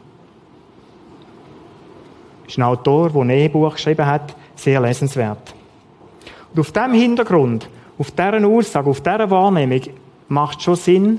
[2.44, 5.54] Das ist ein Autor, der ein Ehebuch geschrieben hat, sehr lesenswert.
[6.54, 9.82] Und auf diesem Hintergrund, auf dieser Aussage, auf dieser Wahrnehmung,
[10.28, 11.18] macht es schon Sinn,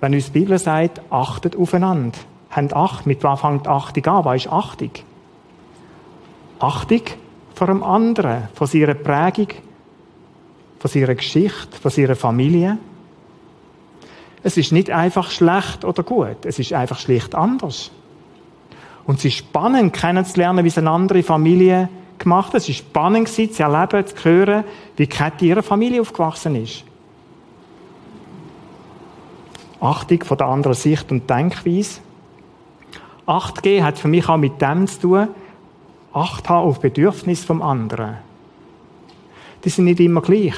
[0.00, 2.18] wenn uns die Bibel sagt, achtet aufeinander.
[2.50, 3.06] Habt Acht.
[3.06, 4.24] Mit was fängt Achtung an?
[4.24, 4.90] Was ist Achtung?
[6.58, 7.02] Achtung
[7.54, 9.48] vor einem anderen, von seiner Prägung,
[10.78, 12.78] von seiner Geschichte, von seiner Familie.
[14.42, 17.90] Es ist nicht einfach schlecht oder gut, es ist einfach schlicht anders.
[19.06, 22.56] Und es ist spannend kennenzulernen, wie es eine andere Familie gemacht hat.
[22.56, 24.64] Es ist spannend gewesen, zu erleben, zu hören,
[24.96, 26.84] wie Kathi ihrer Familie aufgewachsen ist.
[29.86, 32.00] Achtung von der anderen Sicht und Denkweise.
[33.26, 35.28] 8G hat für mich auch mit dem zu tun,
[36.12, 38.16] Acht haben auf Bedürfnis vom anderen.
[39.62, 40.54] Die sind nicht immer gleich.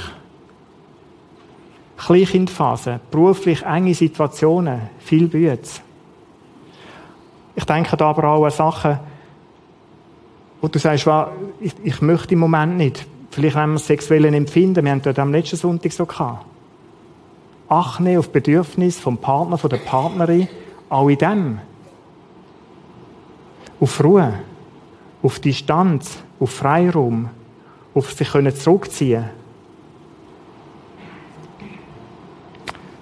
[1.97, 5.83] Kleinkindphase, beruflich enge Situationen, viel Bütz.
[7.57, 9.01] Ich denke da aber auch an Sachen,
[10.61, 11.09] wo du sagst,
[11.61, 13.05] ich, ich möchte im Moment nicht.
[13.33, 14.85] Vielleicht haben wir sexuellen Empfinden.
[14.85, 16.47] Wir haben dort am letzten Sonntag so gehabt.
[17.69, 20.49] Achten auf Bedürfnis vom Partner, von der Partnerin,
[20.89, 21.61] auch in dem.
[23.81, 24.35] Auf Ruhe,
[25.23, 27.29] auf Distanz, auf Freiraum,
[27.95, 29.25] auf sich können zurückziehen.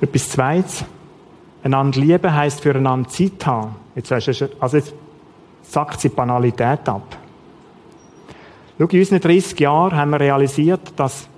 [0.00, 0.84] Etwas Zweites.
[1.62, 3.76] Einander lieben heisst füreinander Zeit haben.
[3.94, 4.94] Jetzt, also jetzt
[5.62, 7.16] sagt sie Banalität ab.
[8.78, 11.28] Schau, in unseren 30 Jahren haben wir realisiert, dass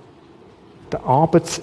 [0.91, 1.61] der Arbeits,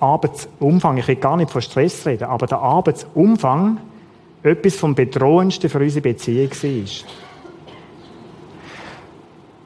[0.00, 3.78] Arbeitsumfang, ich will gar nicht von Stress reden, aber der Arbeitsumfang
[4.42, 7.08] etwas vom Bedrohendsten für unsere Beziehung war.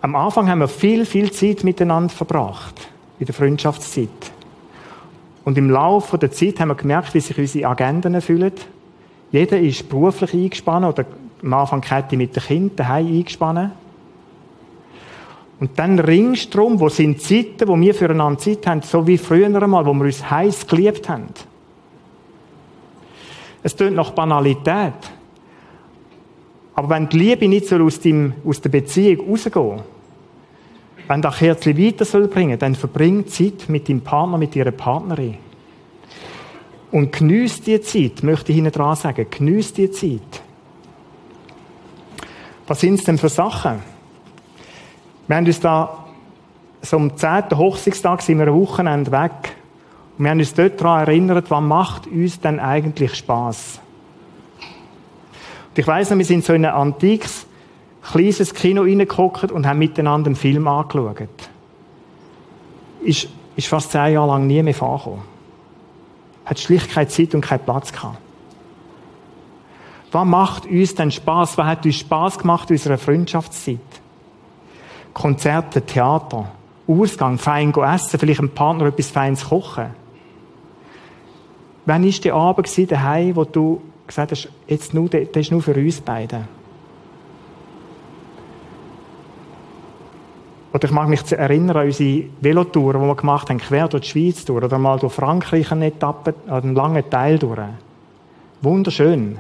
[0.03, 4.09] Am Anfang haben wir viel, viel Zeit miteinander verbracht, in der Freundschaftszeit.
[5.45, 8.53] Und im Laufe der Zeit haben wir gemerkt, wie sich unsere Agenden fühlen.
[9.33, 11.05] Jeder ist beruflich eingespannt oder
[11.43, 13.73] am Anfang Kette mit den Kindern daheim eingespannt.
[15.59, 19.17] Und dann ringst du drum, wo sind Zeiten, wo wir füreinander Zeit haben, so wie
[19.17, 21.29] früher einmal, wo wir uns heiß geliebt haben.
[23.63, 24.95] Es tönt nach Banalität.
[26.75, 29.85] Aber wenn die Liebe nicht so aus, dem, aus der Beziehung rausgeht,
[31.09, 35.39] wenn das Kerzchen weiter soll bringen, dann verbring Zeit mit deinem Partner, mit ihrer Partnerin.
[36.91, 40.43] Und geniess die Zeit, möchte ich Ihnen dran sagen, geniess die Zeit.
[42.67, 43.96] Was sind es denn für Sachen?
[45.27, 46.05] Wir haben uns da,
[46.83, 47.57] so am 10.
[47.57, 49.57] Hochzeitstag sind wir ein Wochenende weg.
[50.17, 53.81] Und wir haben uns dort daran erinnert, was macht uns denn eigentlich Spaß?
[55.71, 57.47] Und ich weiss noch, wir sind so in ein antikes,
[58.03, 61.29] kleines Kino reingeguckt und haben miteinander einen Film angeschaut.
[63.03, 65.23] Ist, ist fast zehn Jahre lang nie mehr vorgekommen.
[66.45, 68.19] Hat schlicht keine Zeit und keinen Platz gehabt.
[70.13, 71.59] Was macht uns denn Spaß?
[71.59, 73.81] Was hat uns Spaß gemacht in unserer Freundschaftszeit?
[75.17, 76.53] Konzerte, Theater,
[76.87, 79.87] Ausgang, fein essen, vielleicht einem Partner etwas Feines kochen
[81.87, 85.73] Wann war der Abend daheim, wo du gesagt hast, jetzt nur, das ist nur für
[85.73, 86.47] uns beide?
[90.75, 94.09] Oder ich mag mich erinnern an unsere Velotouren, die wir gemacht haben, quer durch die
[94.11, 97.61] Schweiz durch, oder mal durch Frankreich eine Etappe, einen langen Teil durch.
[98.61, 99.39] Wunderschön.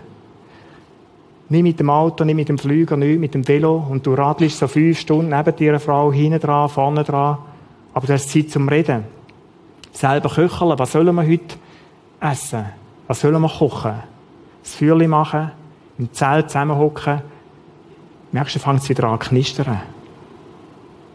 [1.48, 3.84] Nicht mit dem Auto, nicht mit dem Flüger, nicht mit dem Velo.
[3.88, 7.38] Und du radelst so fünf Stunden neben dir, eine Frau, hinten dran, vorne dran.
[7.94, 9.04] Aber du hast Zeit zum Reden.
[9.92, 10.78] Selber köcheln.
[10.78, 11.54] Was sollen wir heute
[12.20, 12.66] essen?
[13.06, 13.94] Was sollen wir kochen?
[14.62, 15.52] Das Feuerchen machen,
[15.98, 17.22] im Zelt zusammenhocken.
[18.32, 19.80] Merkst du, fängt es wieder an zu knistern.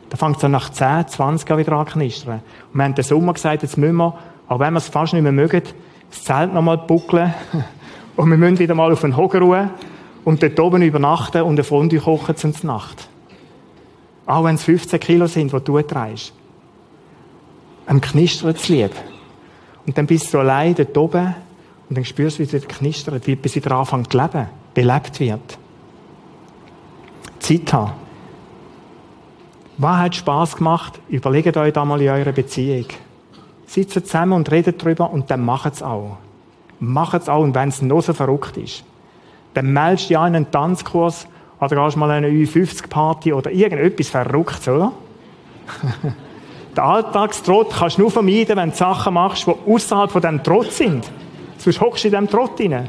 [0.09, 2.41] Da fängt es dann nach 10, 20 Jahren wieder an zu knistern.
[2.71, 4.17] Und wir haben den Sommer gesagt, jetzt müssen wir,
[4.47, 5.61] auch wenn wir es fast nicht mehr mögen,
[6.09, 7.33] das Zelt noch mal buckeln.
[8.15, 9.69] Und wir müssen wieder mal auf den Hocker ruhen
[10.23, 13.07] und dort oben übernachten und eine Fondue kochen zur Nacht.
[14.25, 16.33] Auch wenn es 15 Kilo sind, die du trägst.
[17.87, 18.91] Am knistert es lieb.
[19.85, 21.35] Und dann bist du allein dort oben
[21.89, 25.57] und dann spürst du, wie es knistert, wie bis wieder anfängt zu leben, belebt wird.
[27.39, 27.93] Zeit haben.
[29.77, 30.99] Was hat Spass gemacht?
[31.09, 32.85] Überlegt euch da mal in eurer Beziehung.
[33.65, 36.17] Sitzt zusammen und redet darüber und dann macht es auch.
[36.79, 38.83] Macht es auch, und wenn es noch so verrückt ist.
[39.53, 41.27] Dann meldest du dich einen Tanzkurs
[41.59, 44.93] oder gehst mal eine Ü50-Party oder irgendetwas Verrücktes, oder?
[46.75, 50.71] Den Alltagstrott kannst du nur vermeiden, wenn du Sachen machst, die außerhalb von diesem Trott
[50.71, 51.09] sind.
[51.57, 52.87] Sonst hockst du in diesem Trott rein.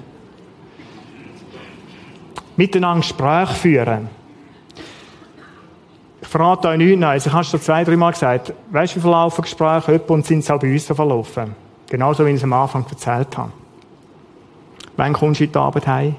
[2.56, 4.08] Miteinander Gespräche führen.
[6.20, 7.26] Ich verrate euch nichts Neues.
[7.26, 8.54] Ich habe es schon zwei, drei Mal gesagt.
[8.70, 11.54] Weißt du, wie verlaufen Gespräche und sind es auch bei uns verlaufen?
[11.88, 13.52] Genauso, wie ich es am Anfang erzählt habe.
[14.96, 16.16] Wann kommst du heute Abend heim?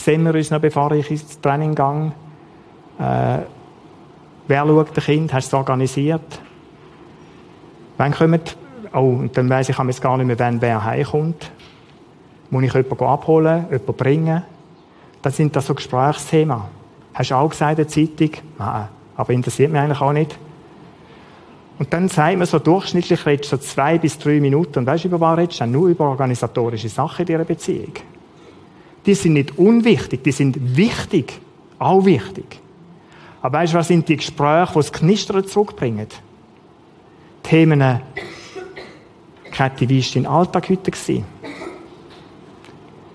[0.00, 2.12] Sehen wir uns noch, bevor ich ins Training gehe?
[2.98, 3.42] Äh,
[4.48, 5.30] wer schaut das Kind?
[5.34, 6.40] Hast du es organisiert?
[7.98, 8.56] Wann kommt,
[8.94, 11.50] oh, und dann weiss ich jetzt gar nicht mehr, wann wer heimkommt.
[12.48, 14.42] Muss ich jemanden abholen, jemanden bringen?
[15.20, 16.62] Das sind das so Gesprächsthemen.
[17.12, 18.30] Hast du auch gesagt in der Zeitung?
[18.58, 20.38] Nein, aber interessiert mich eigentlich auch nicht.
[21.78, 24.78] Und dann sagt man so, durchschnittlich redest so zwei bis drei Minuten.
[24.78, 25.66] Und weißt du, über was redest du?
[25.66, 27.92] Nur über organisatorische Sachen in dieser Beziehung.
[29.06, 31.40] Die sind nicht unwichtig, die sind wichtig.
[31.78, 32.60] Auch wichtig.
[33.42, 36.06] Aber weißt du, was sind die Gespräche, die das Knistern zurückbringen?
[37.42, 38.00] Themen,
[39.50, 40.90] Kathi, wie war dein Alltag heute?
[40.90, 41.24] Gewesen?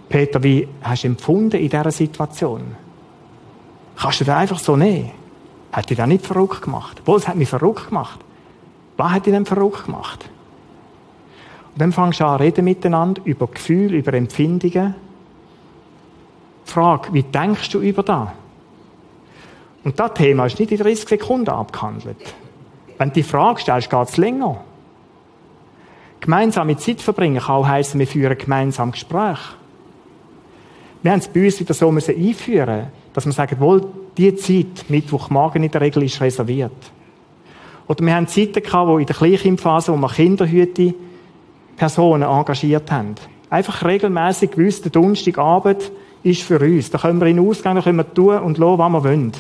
[0.10, 2.76] Peter, wie hast du empfunden in dieser Situation?
[3.96, 5.12] Kannst du das einfach so nehmen?
[5.72, 7.02] Hat dich das nicht verrückt gemacht?
[7.06, 8.20] Wohl, es hat mich verrückt gemacht.
[8.98, 10.30] Was hat dich denn verrückt gemacht?
[11.74, 14.96] Und dann fangst du an reden miteinander über Gefühle, über Empfindungen.
[16.66, 18.30] Die Frage, wie denkst du über das?
[19.84, 22.18] Und das Thema ist nicht in 30 Sekunden abgehandelt.
[22.98, 24.62] Wenn du die Frage stellst, geht es länger.
[26.22, 29.54] Gemeinsame Zeit verbringen kann auch heissen, wir führen gemeinsam Gespräche.
[31.04, 33.86] Wir haben es bei uns wieder so müssen einführen, dass wir sagen, wohl,
[34.18, 36.72] die Zeit, Mittwochmorgen in der Regel, ist reserviert.
[37.88, 40.96] Oder wir haben Zeiten gehabt, wo in der Kleinkindphase, wo wir Kinderhüte
[41.78, 43.16] Personen engagiert haben.
[43.52, 45.92] Einfach regelmäßig gewusst, der Donnerstagabend
[46.26, 46.90] ist für uns.
[46.90, 49.32] Da können wir in Ausgang, da können wir tun und lassen, was wir wollen.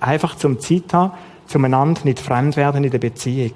[0.00, 1.12] Einfach zum Zeit haben,
[1.46, 3.52] zueinander nicht fremd werden in der Beziehung.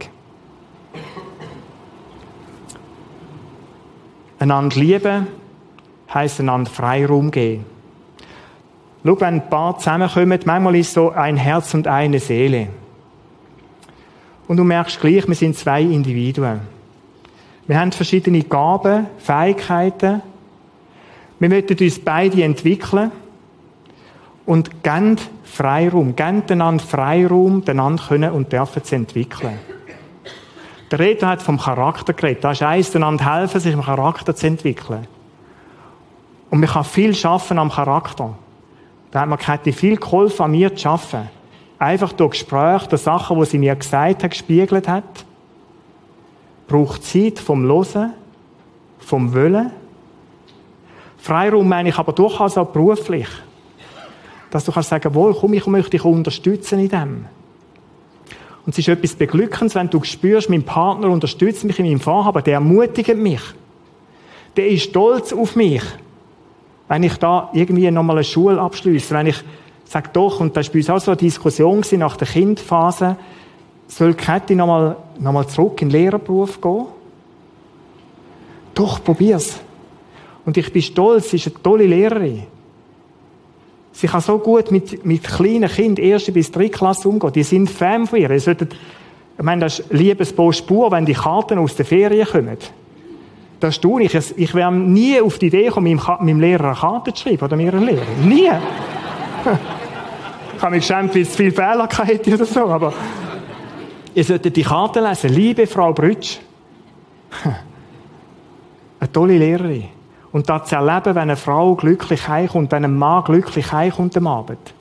[4.38, 5.26] Einander lieben
[6.12, 7.64] heisst einander Freiraum geben.
[9.04, 12.68] Schau, wenn ein Paar zusammenkommen, manchmal ist so ein Herz und eine Seele.
[14.46, 16.60] Und du merkst gleich, wir sind zwei Individuen.
[17.66, 20.22] Wir haben verschiedene Gaben, Fähigkeiten.
[21.38, 23.10] Wir möchten uns beide entwickeln
[24.46, 29.58] und geben Freiraum, geben einander Freiraum, einander können und dürfen zu entwickeln.
[30.90, 32.44] Der Redner hat vom Charakter geredet.
[32.44, 35.06] Da ist eins, einander helfen, sich im Charakter zu entwickeln.
[36.50, 38.34] Und man kann viel schaffen am Charakter.
[39.10, 41.28] Da hat mir Kathi viel geholfen, an mir zu arbeiten.
[41.78, 45.24] Einfach durch Gespräche, durch Sachen, die sie mir gesagt hat, gespiegelt hat.
[46.68, 48.12] Braucht Zeit vom Losen,
[48.98, 49.72] vom Wollen.
[51.24, 53.28] Freiraum meine ich aber durchaus auch beruflich
[54.54, 57.26] dass du kannst sagen, wohl, komm, ich möchte dich unterstützen in dem.
[58.64, 62.44] Und es ist etwas Beglückendes, wenn du spürst, mein Partner unterstützt mich in meinem Vorhaben,
[62.44, 63.40] der ermutigt mich.
[64.56, 65.82] Der ist stolz auf mich.
[66.86, 69.42] Wenn ich da irgendwie nochmal eine Schule abschließe, wenn ich
[69.86, 73.16] sage, doch, und das war bei uns auch so eine Diskussion nach der Kindphase,
[73.88, 76.86] soll Kathi nochmal, nochmal zurück in den Lehrerberuf gehen?
[78.72, 79.63] Doch, probier's.
[80.44, 82.42] Und ich bin stolz, sie ist eine tolle Lehrerin.
[83.92, 87.32] Sie kann so gut mit, mit kleinen Kindern, erste bis dritte Klasse umgehen.
[87.32, 88.30] Die sind Fan von ihr.
[88.30, 88.74] ihr solltet,
[89.38, 92.58] ich meine, das ist Liebesbo Spur, wenn die Karten aus der Ferien kommen.
[93.60, 94.14] Das tue ich.
[94.36, 97.56] Ich wäre nie auf die Idee gekommen, meinem, meinem Lehrer eine Karte zu schreiben oder
[97.56, 98.02] mir einen Lehrer.
[98.22, 98.50] Nie.
[100.56, 102.92] ich habe mich geschämt, weil es viel Fehler hätte oder so, aber
[104.12, 105.30] ihr solltet die Karte lesen.
[105.30, 106.38] Liebe Frau Brütsch.
[109.00, 109.93] Eine tolle Lehrerin.
[110.34, 114.26] Und das zu erleben, wenn eine Frau glücklich heimkommt, wenn ein Mann glücklich heimkommt am
[114.26, 114.74] Abend.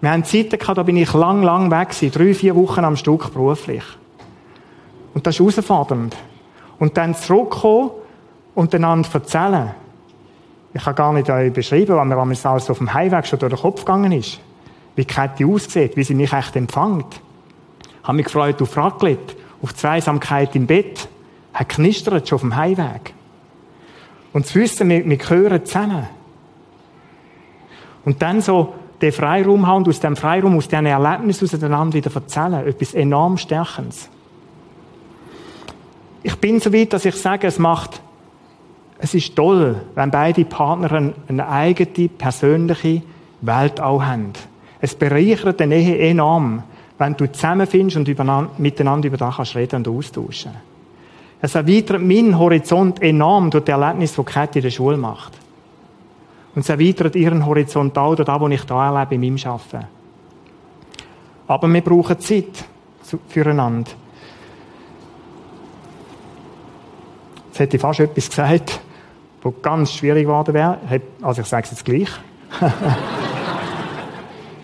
[0.00, 2.94] Wir haben Zeiten gehabt, da bin ich lang, lang weg gewesen, drei, vier Wochen am
[2.94, 3.82] Stück beruflich.
[5.14, 6.16] Und das ist herausfordernd.
[6.78, 7.90] Und dann zurückkommen
[8.54, 9.74] und einander erzählen.
[10.74, 13.60] Ich kann gar nicht euch beschreiben, was mir alles auf dem Heimweg schon durch den
[13.60, 14.38] Kopf gegangen ist.
[14.94, 17.20] Wie Kathi aussieht, wie sie mich echt empfängt.
[18.00, 21.08] Ich habe mich gefreut auf Raclette, auf Zweisamkeit im Bett.
[21.52, 23.15] Hat knistert schon auf dem Heimweg.
[24.36, 26.08] Und zu wissen, wir, wir gehören zusammen.
[28.04, 32.66] Und dann so den Freiraum haben aus dem Freiraum, aus diesen Erlebnissen auseinander wieder erzählen.
[32.66, 34.10] Etwas enorm Stärkendes.
[36.22, 38.02] Ich bin so weit, dass ich sage, es macht,
[38.98, 43.00] es ist toll, wenn beide Partner eine eigene, persönliche
[43.40, 44.34] Welt auch haben.
[44.82, 46.62] Es bereichert eine Ehe enorm,
[46.98, 50.75] wenn du zusammenfindest und miteinander über das kannst reden und austauschen.
[51.40, 55.32] Es erweitert meinen Horizont enorm durch die Erlebnisse, die Kathi in der Schule macht.
[56.54, 59.86] Und es erweitert ihren Horizont auch durch das, was ich hier erlebe in meinem Arbeiten.
[61.46, 62.64] Aber wir brauchen Zeit
[63.28, 63.90] füreinander.
[67.48, 68.80] Jetzt hätte ich fast etwas gesagt,
[69.42, 70.78] was ganz schwierig geworden wäre.
[71.22, 72.08] Also ich sage es jetzt gleich.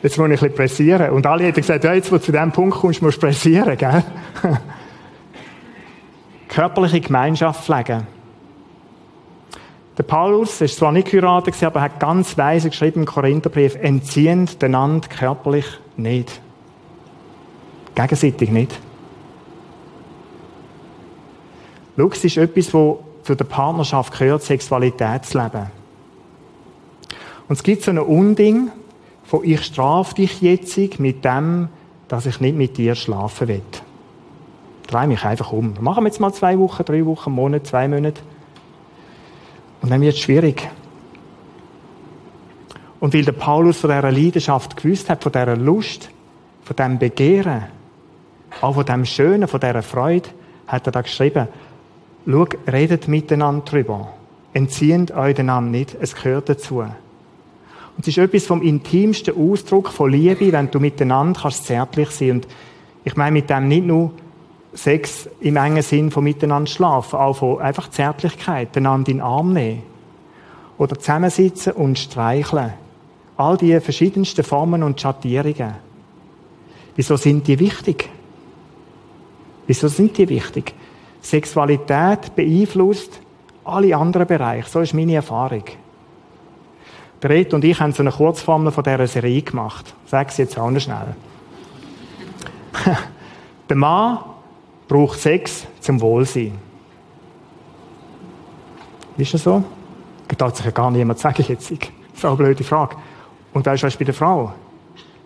[0.03, 1.11] jetzt muss ich ein bisschen pressieren.
[1.11, 3.77] Und alle hätten gesagt, ja, jetzt, wo du zu diesem Punkt kommst, musst du pressieren,
[3.77, 4.03] gell?
[6.53, 8.07] Körperliche Gemeinschaft pflegen.
[9.97, 14.63] Der Paulus ist zwar nicht geheiratet, aber er hat ganz weise geschrieben im Korintherbrief, entziehend
[14.63, 15.65] einander körperlich
[15.97, 16.43] nicht.
[17.95, 18.79] Gegenseitig nicht.
[21.97, 25.71] Es ist etwas, das zu der Partnerschaft gehört, Sexualitätsleben.
[27.49, 28.71] Und es gibt so ein Unding
[29.25, 31.71] von ich strafe dich jetzt mit dem,
[32.09, 33.63] dass ich nicht mit dir schlafen will.
[34.93, 35.75] Dreh mich einfach um.
[35.81, 38.21] Machen wir jetzt mal zwei Wochen, drei Wochen, einen Monat, zwei Monate.
[39.81, 40.69] Und dann wird es schwierig.
[43.01, 46.11] Und weil der Paulus von dieser Leidenschaft gewusst hat, von dieser Lust,
[46.63, 47.65] von diesem Begehren,
[48.61, 50.29] auch von dem Schönen, von dieser Freude,
[50.67, 51.49] hat er da geschrieben,
[52.27, 54.13] schau, redet miteinander drüber.
[54.53, 56.81] Entzieht euch den Namen nicht, es gehört dazu.
[56.81, 62.33] Und es ist etwas vom intimsten Ausdruck von Liebe, wenn du miteinander kannst zärtlich sein.
[62.33, 62.47] Und
[63.05, 64.13] ich meine mit dem nicht nur
[64.75, 69.53] Sex im engen Sinn von miteinander schlafen, auch von einfach Zärtlichkeit, einander in den Arm
[69.53, 69.83] nehmen.
[70.79, 72.73] Oder zusammensitzen und streicheln.
[73.37, 75.75] All die verschiedensten Formen und Schattierungen.
[76.97, 78.09] Wieso sind die wichtig?
[79.67, 80.75] Wieso sind die wichtig?
[81.21, 83.21] Sexualität beeinflusst
[83.65, 84.69] alle anderen Bereiche.
[84.69, 85.65] So ist meine Erfahrung.
[87.23, 89.95] Der und ich haben so eine Kurzformel von dieser Serie gemacht.
[90.07, 91.15] Sag jetzt auch noch schnell.
[93.69, 94.19] Der Mann
[94.93, 96.53] braucht Sex zum Wohlsein.
[99.17, 99.65] Ist das so?
[100.29, 101.73] Das darf sich ja gar niemand sagen jetzt.
[102.13, 102.97] Das ist eine blöde Frage.
[103.55, 104.53] Und weißt du, was bei der Frau?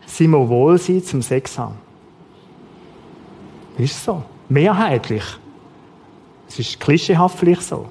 [0.07, 1.75] Sie muss Wohlsein zum Sex haben.
[3.77, 4.23] Ist so.
[4.49, 5.25] Mehrheitlich.
[6.49, 7.87] Es ist klischeehaft vielleicht so.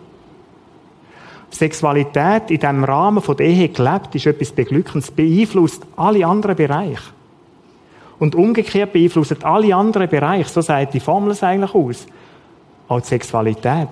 [1.51, 7.14] Sexualität in diesem Rahmen von der Ehe gelebt ist etwas Beglückendes, beeinflusst alle anderen Bereiche.
[8.20, 12.05] Und umgekehrt beeinflusst alle anderen Bereiche, so sagt die Formel es eigentlich aus,
[12.88, 13.89] auch die Sexualität.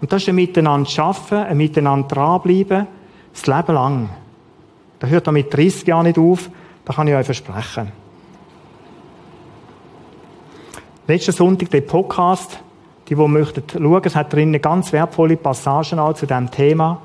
[0.00, 2.86] Und das ist ein Miteinander schaffen, ein Miteinander dranbleiben,
[3.32, 4.10] das Leben lang.
[4.98, 6.50] Das hört mit 30 Jahren nicht auf,
[6.84, 7.90] das kann ich euch versprechen.
[11.06, 12.60] Letzten Sonntag der Podcast,
[13.08, 17.02] die, die möchten schauen, es hat drinnen ganz wertvolle Passagen auch zu diesem Thema,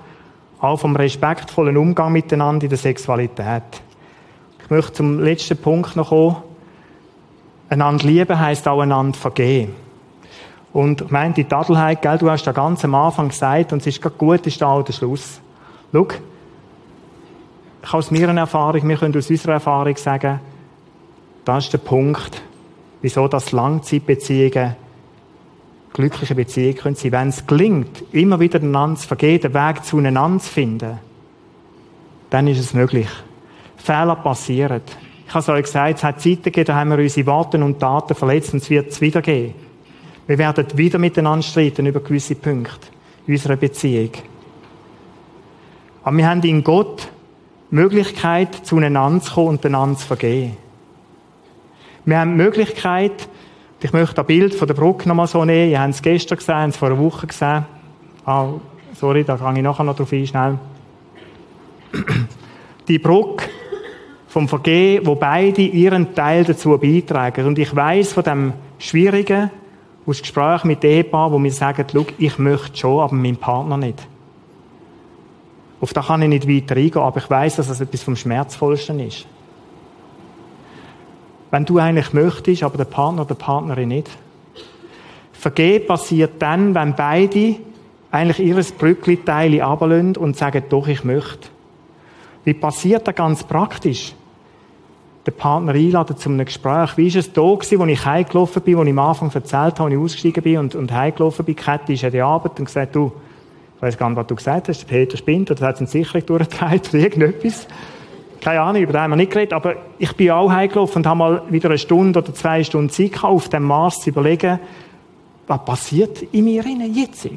[0.61, 3.81] auch vom respektvollen Umgang miteinander in der Sexualität.
[4.69, 6.35] Ich möchte zum letzten Punkt noch kommen.
[7.69, 9.73] Einander lieben heisst auch einander vergeben.
[10.73, 13.87] Und ich meine, die Tadelheit, gell, du hast da ganz am Anfang gesagt, und es
[13.87, 15.41] ist gut, ist da auch der Schluss.
[15.91, 16.05] Schau,
[17.81, 20.39] ich aus meiner Erfahrung, wir können aus unserer Erfahrung sagen,
[21.45, 22.39] das ist der Punkt,
[23.01, 24.75] wieso das Langzeitbeziehungen
[25.93, 27.11] glückliche Beziehungen können sein.
[27.11, 30.99] Wenn es gelingt, immer wieder einander zu vergehen, den Weg zueinander zu finden,
[32.29, 33.09] dann ist es möglich.
[33.83, 34.81] Fehler passieren.
[35.27, 37.79] Ich habe es euch gesagt, es hat Zeiten gegeben, da haben wir unsere Worte und
[37.79, 39.53] Taten verletzt und es wird es wieder geben.
[40.27, 42.87] Wir werden wieder miteinander streiten über gewisse Punkte
[43.25, 44.11] in unserer Beziehung.
[46.03, 47.09] Aber wir haben in Gott
[47.71, 50.57] die Möglichkeit, zueinander zu kommen und einander zu vergehen.
[52.05, 53.27] Wir haben die Möglichkeit,
[53.81, 55.71] ich möchte ein Bild von der Brücke nochmal so nehmen.
[55.71, 57.65] Ihr habt es gestern gesehen, es vor einer Woche gesehen.
[58.25, 58.53] Ah,
[58.93, 60.57] sorry, da kann ich nachher noch drauf ein, schnell.
[62.87, 63.45] Die Brücke
[64.29, 67.47] vom Vergehen, wo beide ihren Teil dazu beitragen.
[67.47, 69.49] Und ich weiß von dem Schwierigen
[70.05, 71.85] aus Gesprächen mit Ehepaaren, wo mir sagen,
[72.19, 74.07] ich möchte schon, aber mein Partner nicht.
[75.81, 78.99] Auf das kann ich nicht weiter eingehen, aber ich weiß, dass das etwas vom Schmerzvollsten
[78.99, 79.25] ist.
[81.49, 84.09] Wenn du eigentlich möchtest, aber der Partner oder die Partnerin nicht.
[85.33, 87.55] Vergehen passiert dann, wenn beide
[88.11, 91.49] eigentlich ihres Brückli-Teile ablösen und sagen, doch, ich möchte.
[92.43, 94.13] Wie passiert das ganz praktisch?
[95.27, 96.97] Den Partner einladen zu einem Gespräch.
[96.97, 99.83] Wie war es da gewesen, als ich heimgelaufen bin, als ich am Anfang erzählt habe,
[99.83, 101.55] als ich ausgestiegen bin und, und heimgelaufen bin?
[101.55, 103.11] Kette ist an die Arbeit und gesagt, du,
[103.75, 105.87] ich weiß gar nicht, was du gesagt hast, der Peter spinnt, oder hat es eine
[105.87, 107.67] Sicherung durchgetragen oder irgendetwas.
[108.41, 111.17] Keine Ahnung, über den haben wir nicht geredet, aber ich bin auch heimgelaufen und habe
[111.17, 114.59] mal wieder eine Stunde oder zwei Stunden Zeit gehabt, auf dem Mars zu überlegen,
[115.47, 117.27] was passiert in mir jetzt?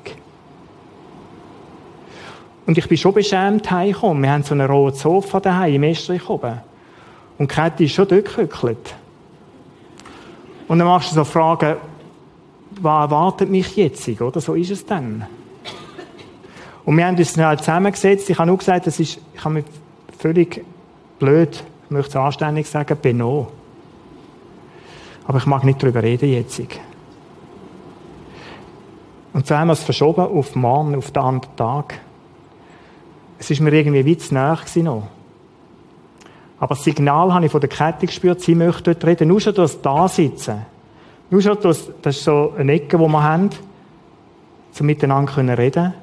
[2.66, 4.22] Und ich bin schon beschämt heimgekommen.
[4.22, 6.60] Wir haben so ein rotes Sofa daheim im Estrich oben.
[7.38, 8.94] Und Kette ist schon dort gekückelt.
[10.68, 11.76] Und dann machst du so Fragen,
[12.80, 14.08] was erwartet mich jetzt?
[14.20, 15.26] Oder so ist es dann.
[16.84, 18.30] Und wir haben uns dann halt zusammengesetzt.
[18.30, 19.64] Ich habe nur gesagt, das ist, ich habe mich
[20.18, 20.64] völlig
[21.18, 23.48] blöd, ich möchte es anständig sagen, benommen.
[25.26, 26.60] Aber ich mag nicht darüber reden jetzt.
[29.32, 32.00] Und so haben wir es verschoben auf morgen, auf den anderen Tag.
[33.42, 35.08] Es ist mir irgendwie wie zu nahe noch.
[36.60, 39.26] Aber das Signal habe ich von der Kette gespürt, sie möchte dort reden.
[39.26, 40.64] Nur schon das da sitzen.
[41.28, 43.50] Nur schon das, das ist so eine Ecke, die wir haben,
[44.78, 45.94] um miteinander reden können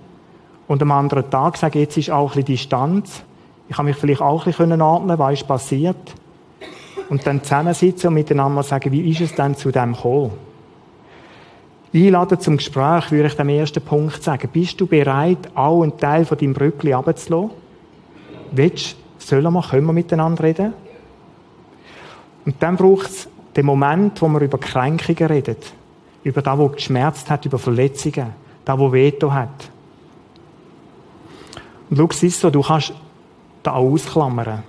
[0.68, 3.24] Und am anderen Tag sagen, jetzt ist auch ein bisschen Distanz.
[3.70, 6.14] Ich habe mich vielleicht auch ein bisschen ordnen was ist passiert.
[7.08, 10.32] Und dann zusammensitzen und miteinander sagen, wie ist es denn zu dem gekommen?
[11.94, 14.50] Einladen zum Gespräch würde ich dem ersten Punkt sagen.
[14.54, 17.52] Bist du bereit, auch einen Teil von deinem Brückli abzulassen?
[18.52, 20.74] Willst, sollen wir, können wir miteinander reden?
[22.46, 25.58] Und dann braucht es den Moment, wo wir über Kränkungen reden.
[26.24, 28.34] Über das, was geschmerzt hat, über Verletzungen.
[28.66, 29.72] Das, was Veto hat.
[31.90, 32.94] Und schau, ist so, du kannst
[33.64, 34.64] da ausklammern.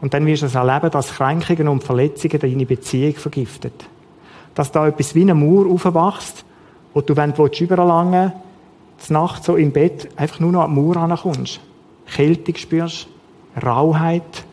[0.00, 3.86] Und dann wirst du es erleben, dass Kränkungen und Verletzungen deine Beziehung vergiftet.
[4.54, 6.45] Dass da etwas wie eine Mauer aufwachst,
[6.96, 8.32] wo du, wenn du überlangen
[8.96, 11.60] willst, Nacht so im Bett einfach nur noch an die Mauer rankommst.
[12.06, 13.06] Kälte spürst,
[13.62, 14.46] Rauheit.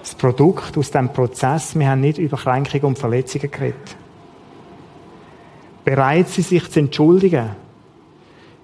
[0.00, 3.96] Das Produkt aus diesem Prozess, wir haben nicht über Kränkungen und Verletzungen geredet.
[5.84, 7.50] Bereit sie sich zu entschuldigen.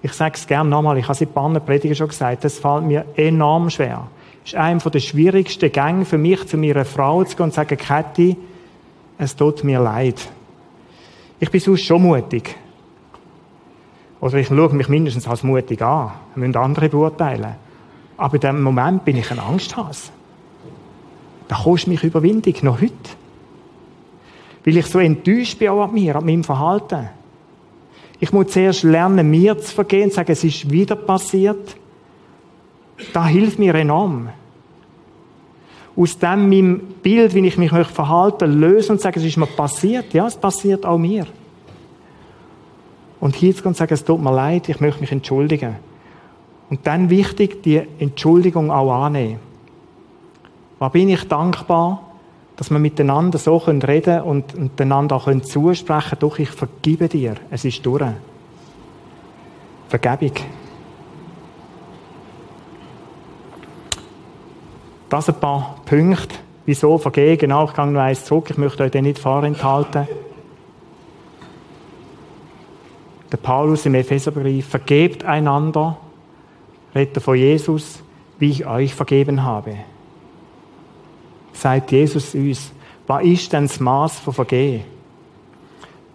[0.01, 2.85] Ich sage es gerne nochmal, ich habe es in paar Prediger schon gesagt, das fällt
[2.85, 4.07] mir enorm schwer
[4.43, 7.77] ist einer der schwierigsten Gänge für mich, zu meiner Frau zu gehen und zu sagen,
[7.77, 8.37] Kathi,
[9.17, 10.29] es tut mir leid.
[11.45, 12.55] Ich bin sonst schon mutig.
[14.19, 16.11] Oder ich schaue mich mindestens als mutig an.
[16.29, 17.53] Das müssen andere beurteilen.
[18.17, 20.09] Aber in dem Moment bin ich ein Angsthase.
[21.47, 23.11] Da kostet mich Überwindung, noch heute.
[24.65, 27.09] Weil ich so enttäuscht bin auch an mir, an meinem Verhalten.
[28.19, 31.77] Ich muss zuerst lernen, mir zu vergehen, zu sagen, es ist wieder passiert
[33.13, 34.29] da hilft mir enorm.
[35.97, 40.13] Aus dem meinem Bild, wie ich mich verhalten lösen und sagen, es ist mir passiert.
[40.13, 41.25] Ja, es passiert auch mir.
[43.19, 45.75] Und hier zu sagen, es tut mir leid, ich möchte mich entschuldigen.
[46.69, 49.39] Und dann wichtig, die Entschuldigung auch annehmen.
[50.79, 52.01] Was bin ich dankbar,
[52.57, 57.07] dass wir miteinander so reden können und, und einander auch zusprechen können, doch ich vergebe
[57.07, 57.35] dir.
[57.49, 58.03] Es ist durch.
[59.89, 60.31] Vergebung.
[65.15, 66.35] Das ein paar Punkte.
[66.65, 67.37] Wieso vergehen?
[67.37, 68.49] Genau, ich gehe noch eins zurück.
[68.49, 70.09] Ich möchte euch den nicht vorenthalten.
[73.31, 75.95] Der Paulus im Epheserbrief, vergebt einander,
[76.93, 78.03] redet von Jesus,
[78.39, 79.77] wie ich euch vergeben habe.
[81.53, 82.73] Sagt Jesus uns,
[83.07, 84.83] was ist denn das Maß von Vergehen?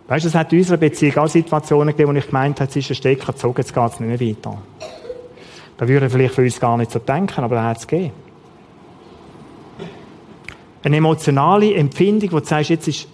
[0.09, 2.76] Weißt du, es hat in unserer Beziehung auch Situationen gegeben, wo ich gemeint habe, es
[2.76, 4.59] ist ein Stecker gezogen, jetzt geht es nicht mehr weiter.
[5.78, 8.12] Da würde vielleicht für uns gar nicht so denken, aber da hat es gegeben.
[10.83, 13.07] Eine emotionale Empfindung, wo du sagst, jetzt ist,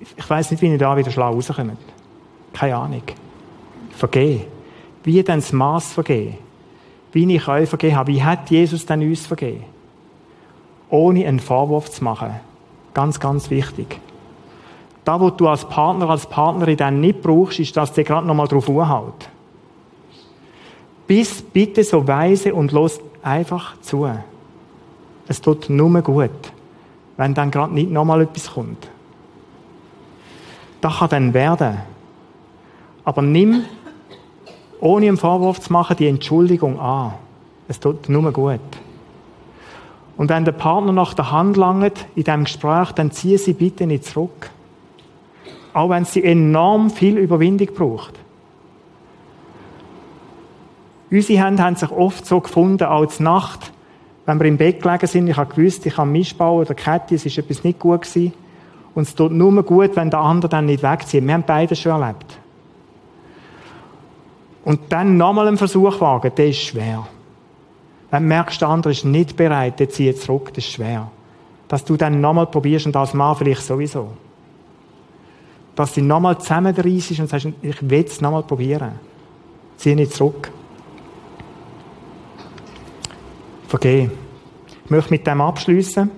[0.00, 1.76] ich weiß nicht, wie ich da wieder schlau rauskomme.
[2.52, 3.02] Keine Ahnung.
[3.90, 4.42] Vergehen.
[5.02, 6.38] Wie denn das Maß vergehen?
[7.12, 8.12] Wie ich euch vergeben habe.
[8.12, 9.64] Wie hat Jesus denn uns vergeben?
[10.90, 12.32] Ohne einen Vorwurf zu machen.
[12.92, 13.98] Ganz, ganz wichtig.
[15.04, 18.48] Da, wo du als Partner, als Partnerin dann nicht brauchst, ist, dass der gerade nochmal
[18.48, 19.30] drauf anhält.
[21.06, 24.08] Bist bitte so weise und los einfach zu.
[25.28, 26.30] Es tut nur gut
[27.16, 28.88] wenn dann gerade nicht nochmal etwas kommt.
[30.80, 31.78] Das kann dann werden.
[33.04, 33.64] Aber nimm,
[34.80, 37.14] ohne einen Vorwurf zu machen, die Entschuldigung an.
[37.68, 38.60] Es tut nur gut.
[40.16, 43.86] Und wenn der Partner nach der Hand langt in diesem Gespräch, dann ziehe sie bitte
[43.86, 44.50] nicht zurück.
[45.72, 48.14] Auch wenn sie enorm viel Überwindung braucht.
[51.10, 53.72] Unsere Hände haben sich oft so gefunden, als Nacht
[54.26, 57.24] wenn wir im Bett gelegen sind, ich habe gewusst, ich habe Mischbau oder Kette, es
[57.24, 58.32] ist etwas nicht gut gewesen.
[58.94, 61.24] Und es tut nur gut, wenn der andere dann nicht wegzieht.
[61.24, 62.38] Wir haben beide schon erlebt.
[64.64, 67.06] Und dann nochmal einen Versuch wagen, das ist schwer.
[68.10, 71.08] Wenn du merkst, der andere ist nicht bereit, der zieht zurück, das ist schwer.
[71.68, 74.08] Dass du dann nochmal probierst und als Mann vielleicht sowieso.
[75.76, 78.92] Dass du nochmal zusammenreißt und sagst, ich will es nochmal probieren.
[79.76, 80.50] Zieh nicht zurück.
[83.78, 84.12] Vergeben.
[84.84, 86.10] Ich möchte mit dem abschließen.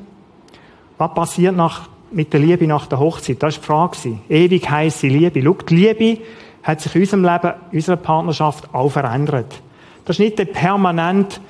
[0.96, 3.42] Was passiert nach, mit der Liebe nach der Hochzeit?
[3.42, 4.18] Das war die Frage.
[4.28, 5.42] Ewig heisse Liebe.
[5.42, 6.22] Schau, die Liebe
[6.62, 9.60] hat sich in unserem Leben, in unserer Partnerschaft auch verändert.
[10.04, 11.40] Das ist nicht permanent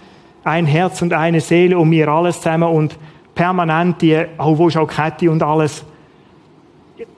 [0.45, 2.97] ein Herz und eine Seele und wir alles zusammen und
[3.35, 5.85] permanent die, oh, wo ist auch Kette und alles.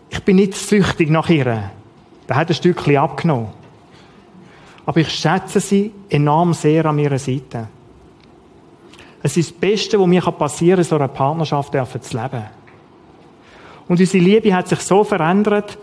[0.08, 1.70] Ich bin nicht süchtig nach ihr.
[2.26, 3.48] Da hat ein Stückchen abgenommen.
[4.84, 7.68] Aber ich schätze sie enorm sehr an ihrer Seite.
[9.22, 12.44] Es ist das Beste, was mir passieren kann, so eine Partnerschaft zu leben.
[13.88, 15.76] Und unsere Liebe hat sich so verändert,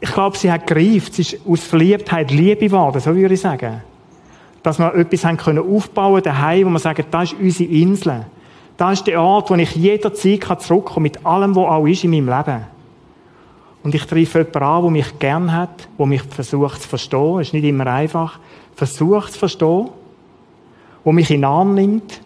[0.00, 1.14] ich glaube, sie hat gereift.
[1.14, 3.82] Sie ist aus Verliebtheit Liebe geworden, so würde ich sagen.
[4.64, 8.26] Dass wir etwas haben können aufbauen daheim, wo wir sagen, das ist unsere Insel.
[8.76, 12.10] Das ist der Ort, wo ich jederzeit zurückkommen kann, mit allem, was auch ist in
[12.10, 12.64] meinem Leben.
[13.84, 17.38] Und ich treffe jemanden an, der mich gern hat, der mich versucht zu verstehen.
[17.38, 18.40] Es ist nicht immer einfach.
[18.74, 19.88] Versucht zu verstehen.
[21.04, 22.20] Der mich in den Arm nimmt,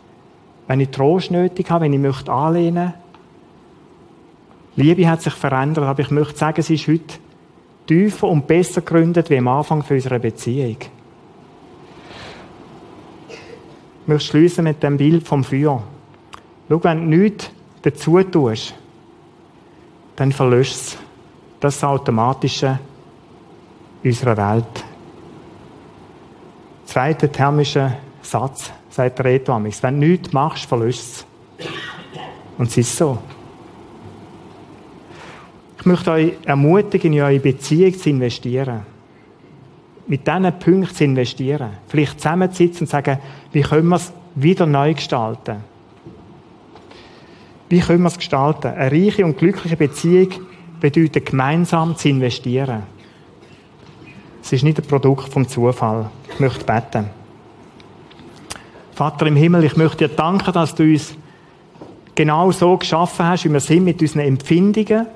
[0.66, 2.94] wenn ich Trost nötig habe, wenn ich möchte anlehnen.
[4.76, 7.14] Liebe hat sich verändert, aber ich möchte sagen, sie ist heute
[7.86, 10.76] tiefer und besser gegründet wie am Anfang unserer Beziehung.
[13.28, 15.82] Ich möchte schließen mit dem Bild vom Feuer.
[16.68, 17.50] Schau, wenn du nichts
[17.82, 18.74] dazu tust,
[20.16, 20.98] dann verlöscht es
[21.60, 22.78] das Automatische
[24.02, 24.84] unserer Welt.
[26.86, 29.82] Zweiter thermischer Satz, sagt Reto Amix.
[29.82, 31.26] Wenn du nichts machst, verlöscht es.
[32.58, 33.18] Und es ist so.
[35.78, 38.80] Ich möchte euch ermutigen, in eure Beziehung zu investieren.
[40.06, 41.70] Mit diesen Punkten zu investieren.
[41.88, 43.18] Vielleicht zusammenzusitzen und sagen,
[43.52, 45.56] wie können wir es wieder neu gestalten?
[47.68, 48.68] Wie können wir es gestalten?
[48.68, 50.28] Eine reiche und glückliche Beziehung
[50.80, 52.84] bedeutet, gemeinsam zu investieren.
[54.42, 56.08] Es ist nicht ein Produkt vom Zufall.
[56.32, 57.25] Ich möchte beten.
[58.96, 61.14] Vater im Himmel, ich möchte dir danken, dass du uns
[62.14, 65.06] genau so geschaffen hast, wie wir sind, mit unseren Empfindungen,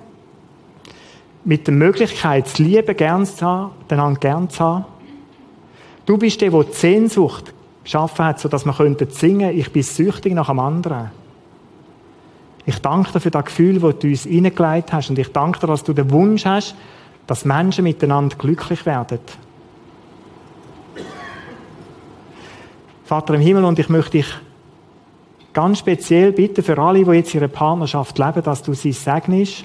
[1.47, 4.85] mit der Möglichkeit, das Liebe gern zu haben, einander gern zu haben.
[6.05, 10.35] Du bist der, der die Sehnsucht geschaffen hat, sodass wir singen könnten, ich bin süchtig
[10.35, 11.11] nach einem anderen.
[12.67, 15.09] Ich danke dir für das Gefühl, das du uns hineingelegt hast.
[15.09, 16.75] Und ich danke dir, dass du den Wunsch hast,
[17.27, 19.21] dass Menschen miteinander glücklich werden.
[23.11, 24.27] Vater im Himmel, und ich möchte dich
[25.53, 29.65] ganz speziell bitten für alle, die jetzt ihre Partnerschaft leben, dass du sie segnest,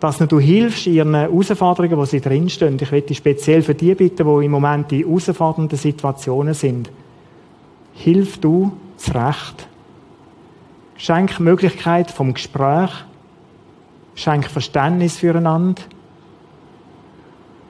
[0.00, 2.78] dass du hilfst ihren Herausforderungen, wo sie drinstehen.
[2.80, 6.90] Ich möchte speziell für die bitten, die im Moment in herausfordernden Situationen sind.
[7.92, 9.68] Hilf du zurecht.
[10.96, 12.90] Schenk Möglichkeit vom Gespräch.
[14.14, 15.82] Schenk Verständnis füreinander.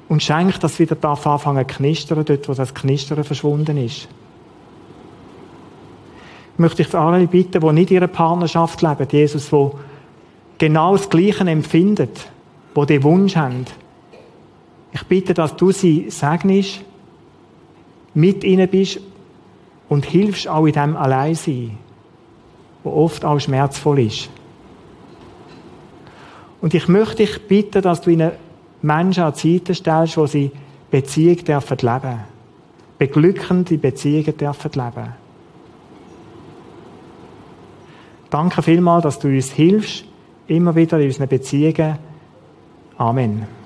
[0.09, 4.09] Und schenk, dass wieder darf anfangen zu knistern, dort, wo das Knistern verschwunden ist.
[6.53, 9.71] Ich möchte für alle bitten, die nicht in ihrer Partnerschaft leben, Jesus, die
[10.59, 12.11] genau das Gleiche empfinden,
[12.77, 13.65] die den Wunsch haben.
[14.93, 16.83] Ich bitte, dass du sie segnest,
[18.13, 19.01] mit ihnen bist
[19.89, 21.79] und hilfst auch in dem Alleinsein
[22.85, 24.29] wo oft auch schmerzvoll ist.
[26.61, 28.33] Und ich möchte dich bitten, dass du ihnen
[28.85, 30.51] Menschen an Seite stellst, wo sie
[30.91, 32.21] Beziehung dürfen leben.
[32.99, 35.13] Beglückende Beziehungen dürfen leben.
[38.29, 40.05] Danke vielmals, dass du uns hilfst,
[40.49, 41.99] immer wieder in unseren Beziehungen.
[42.99, 43.64] Amen.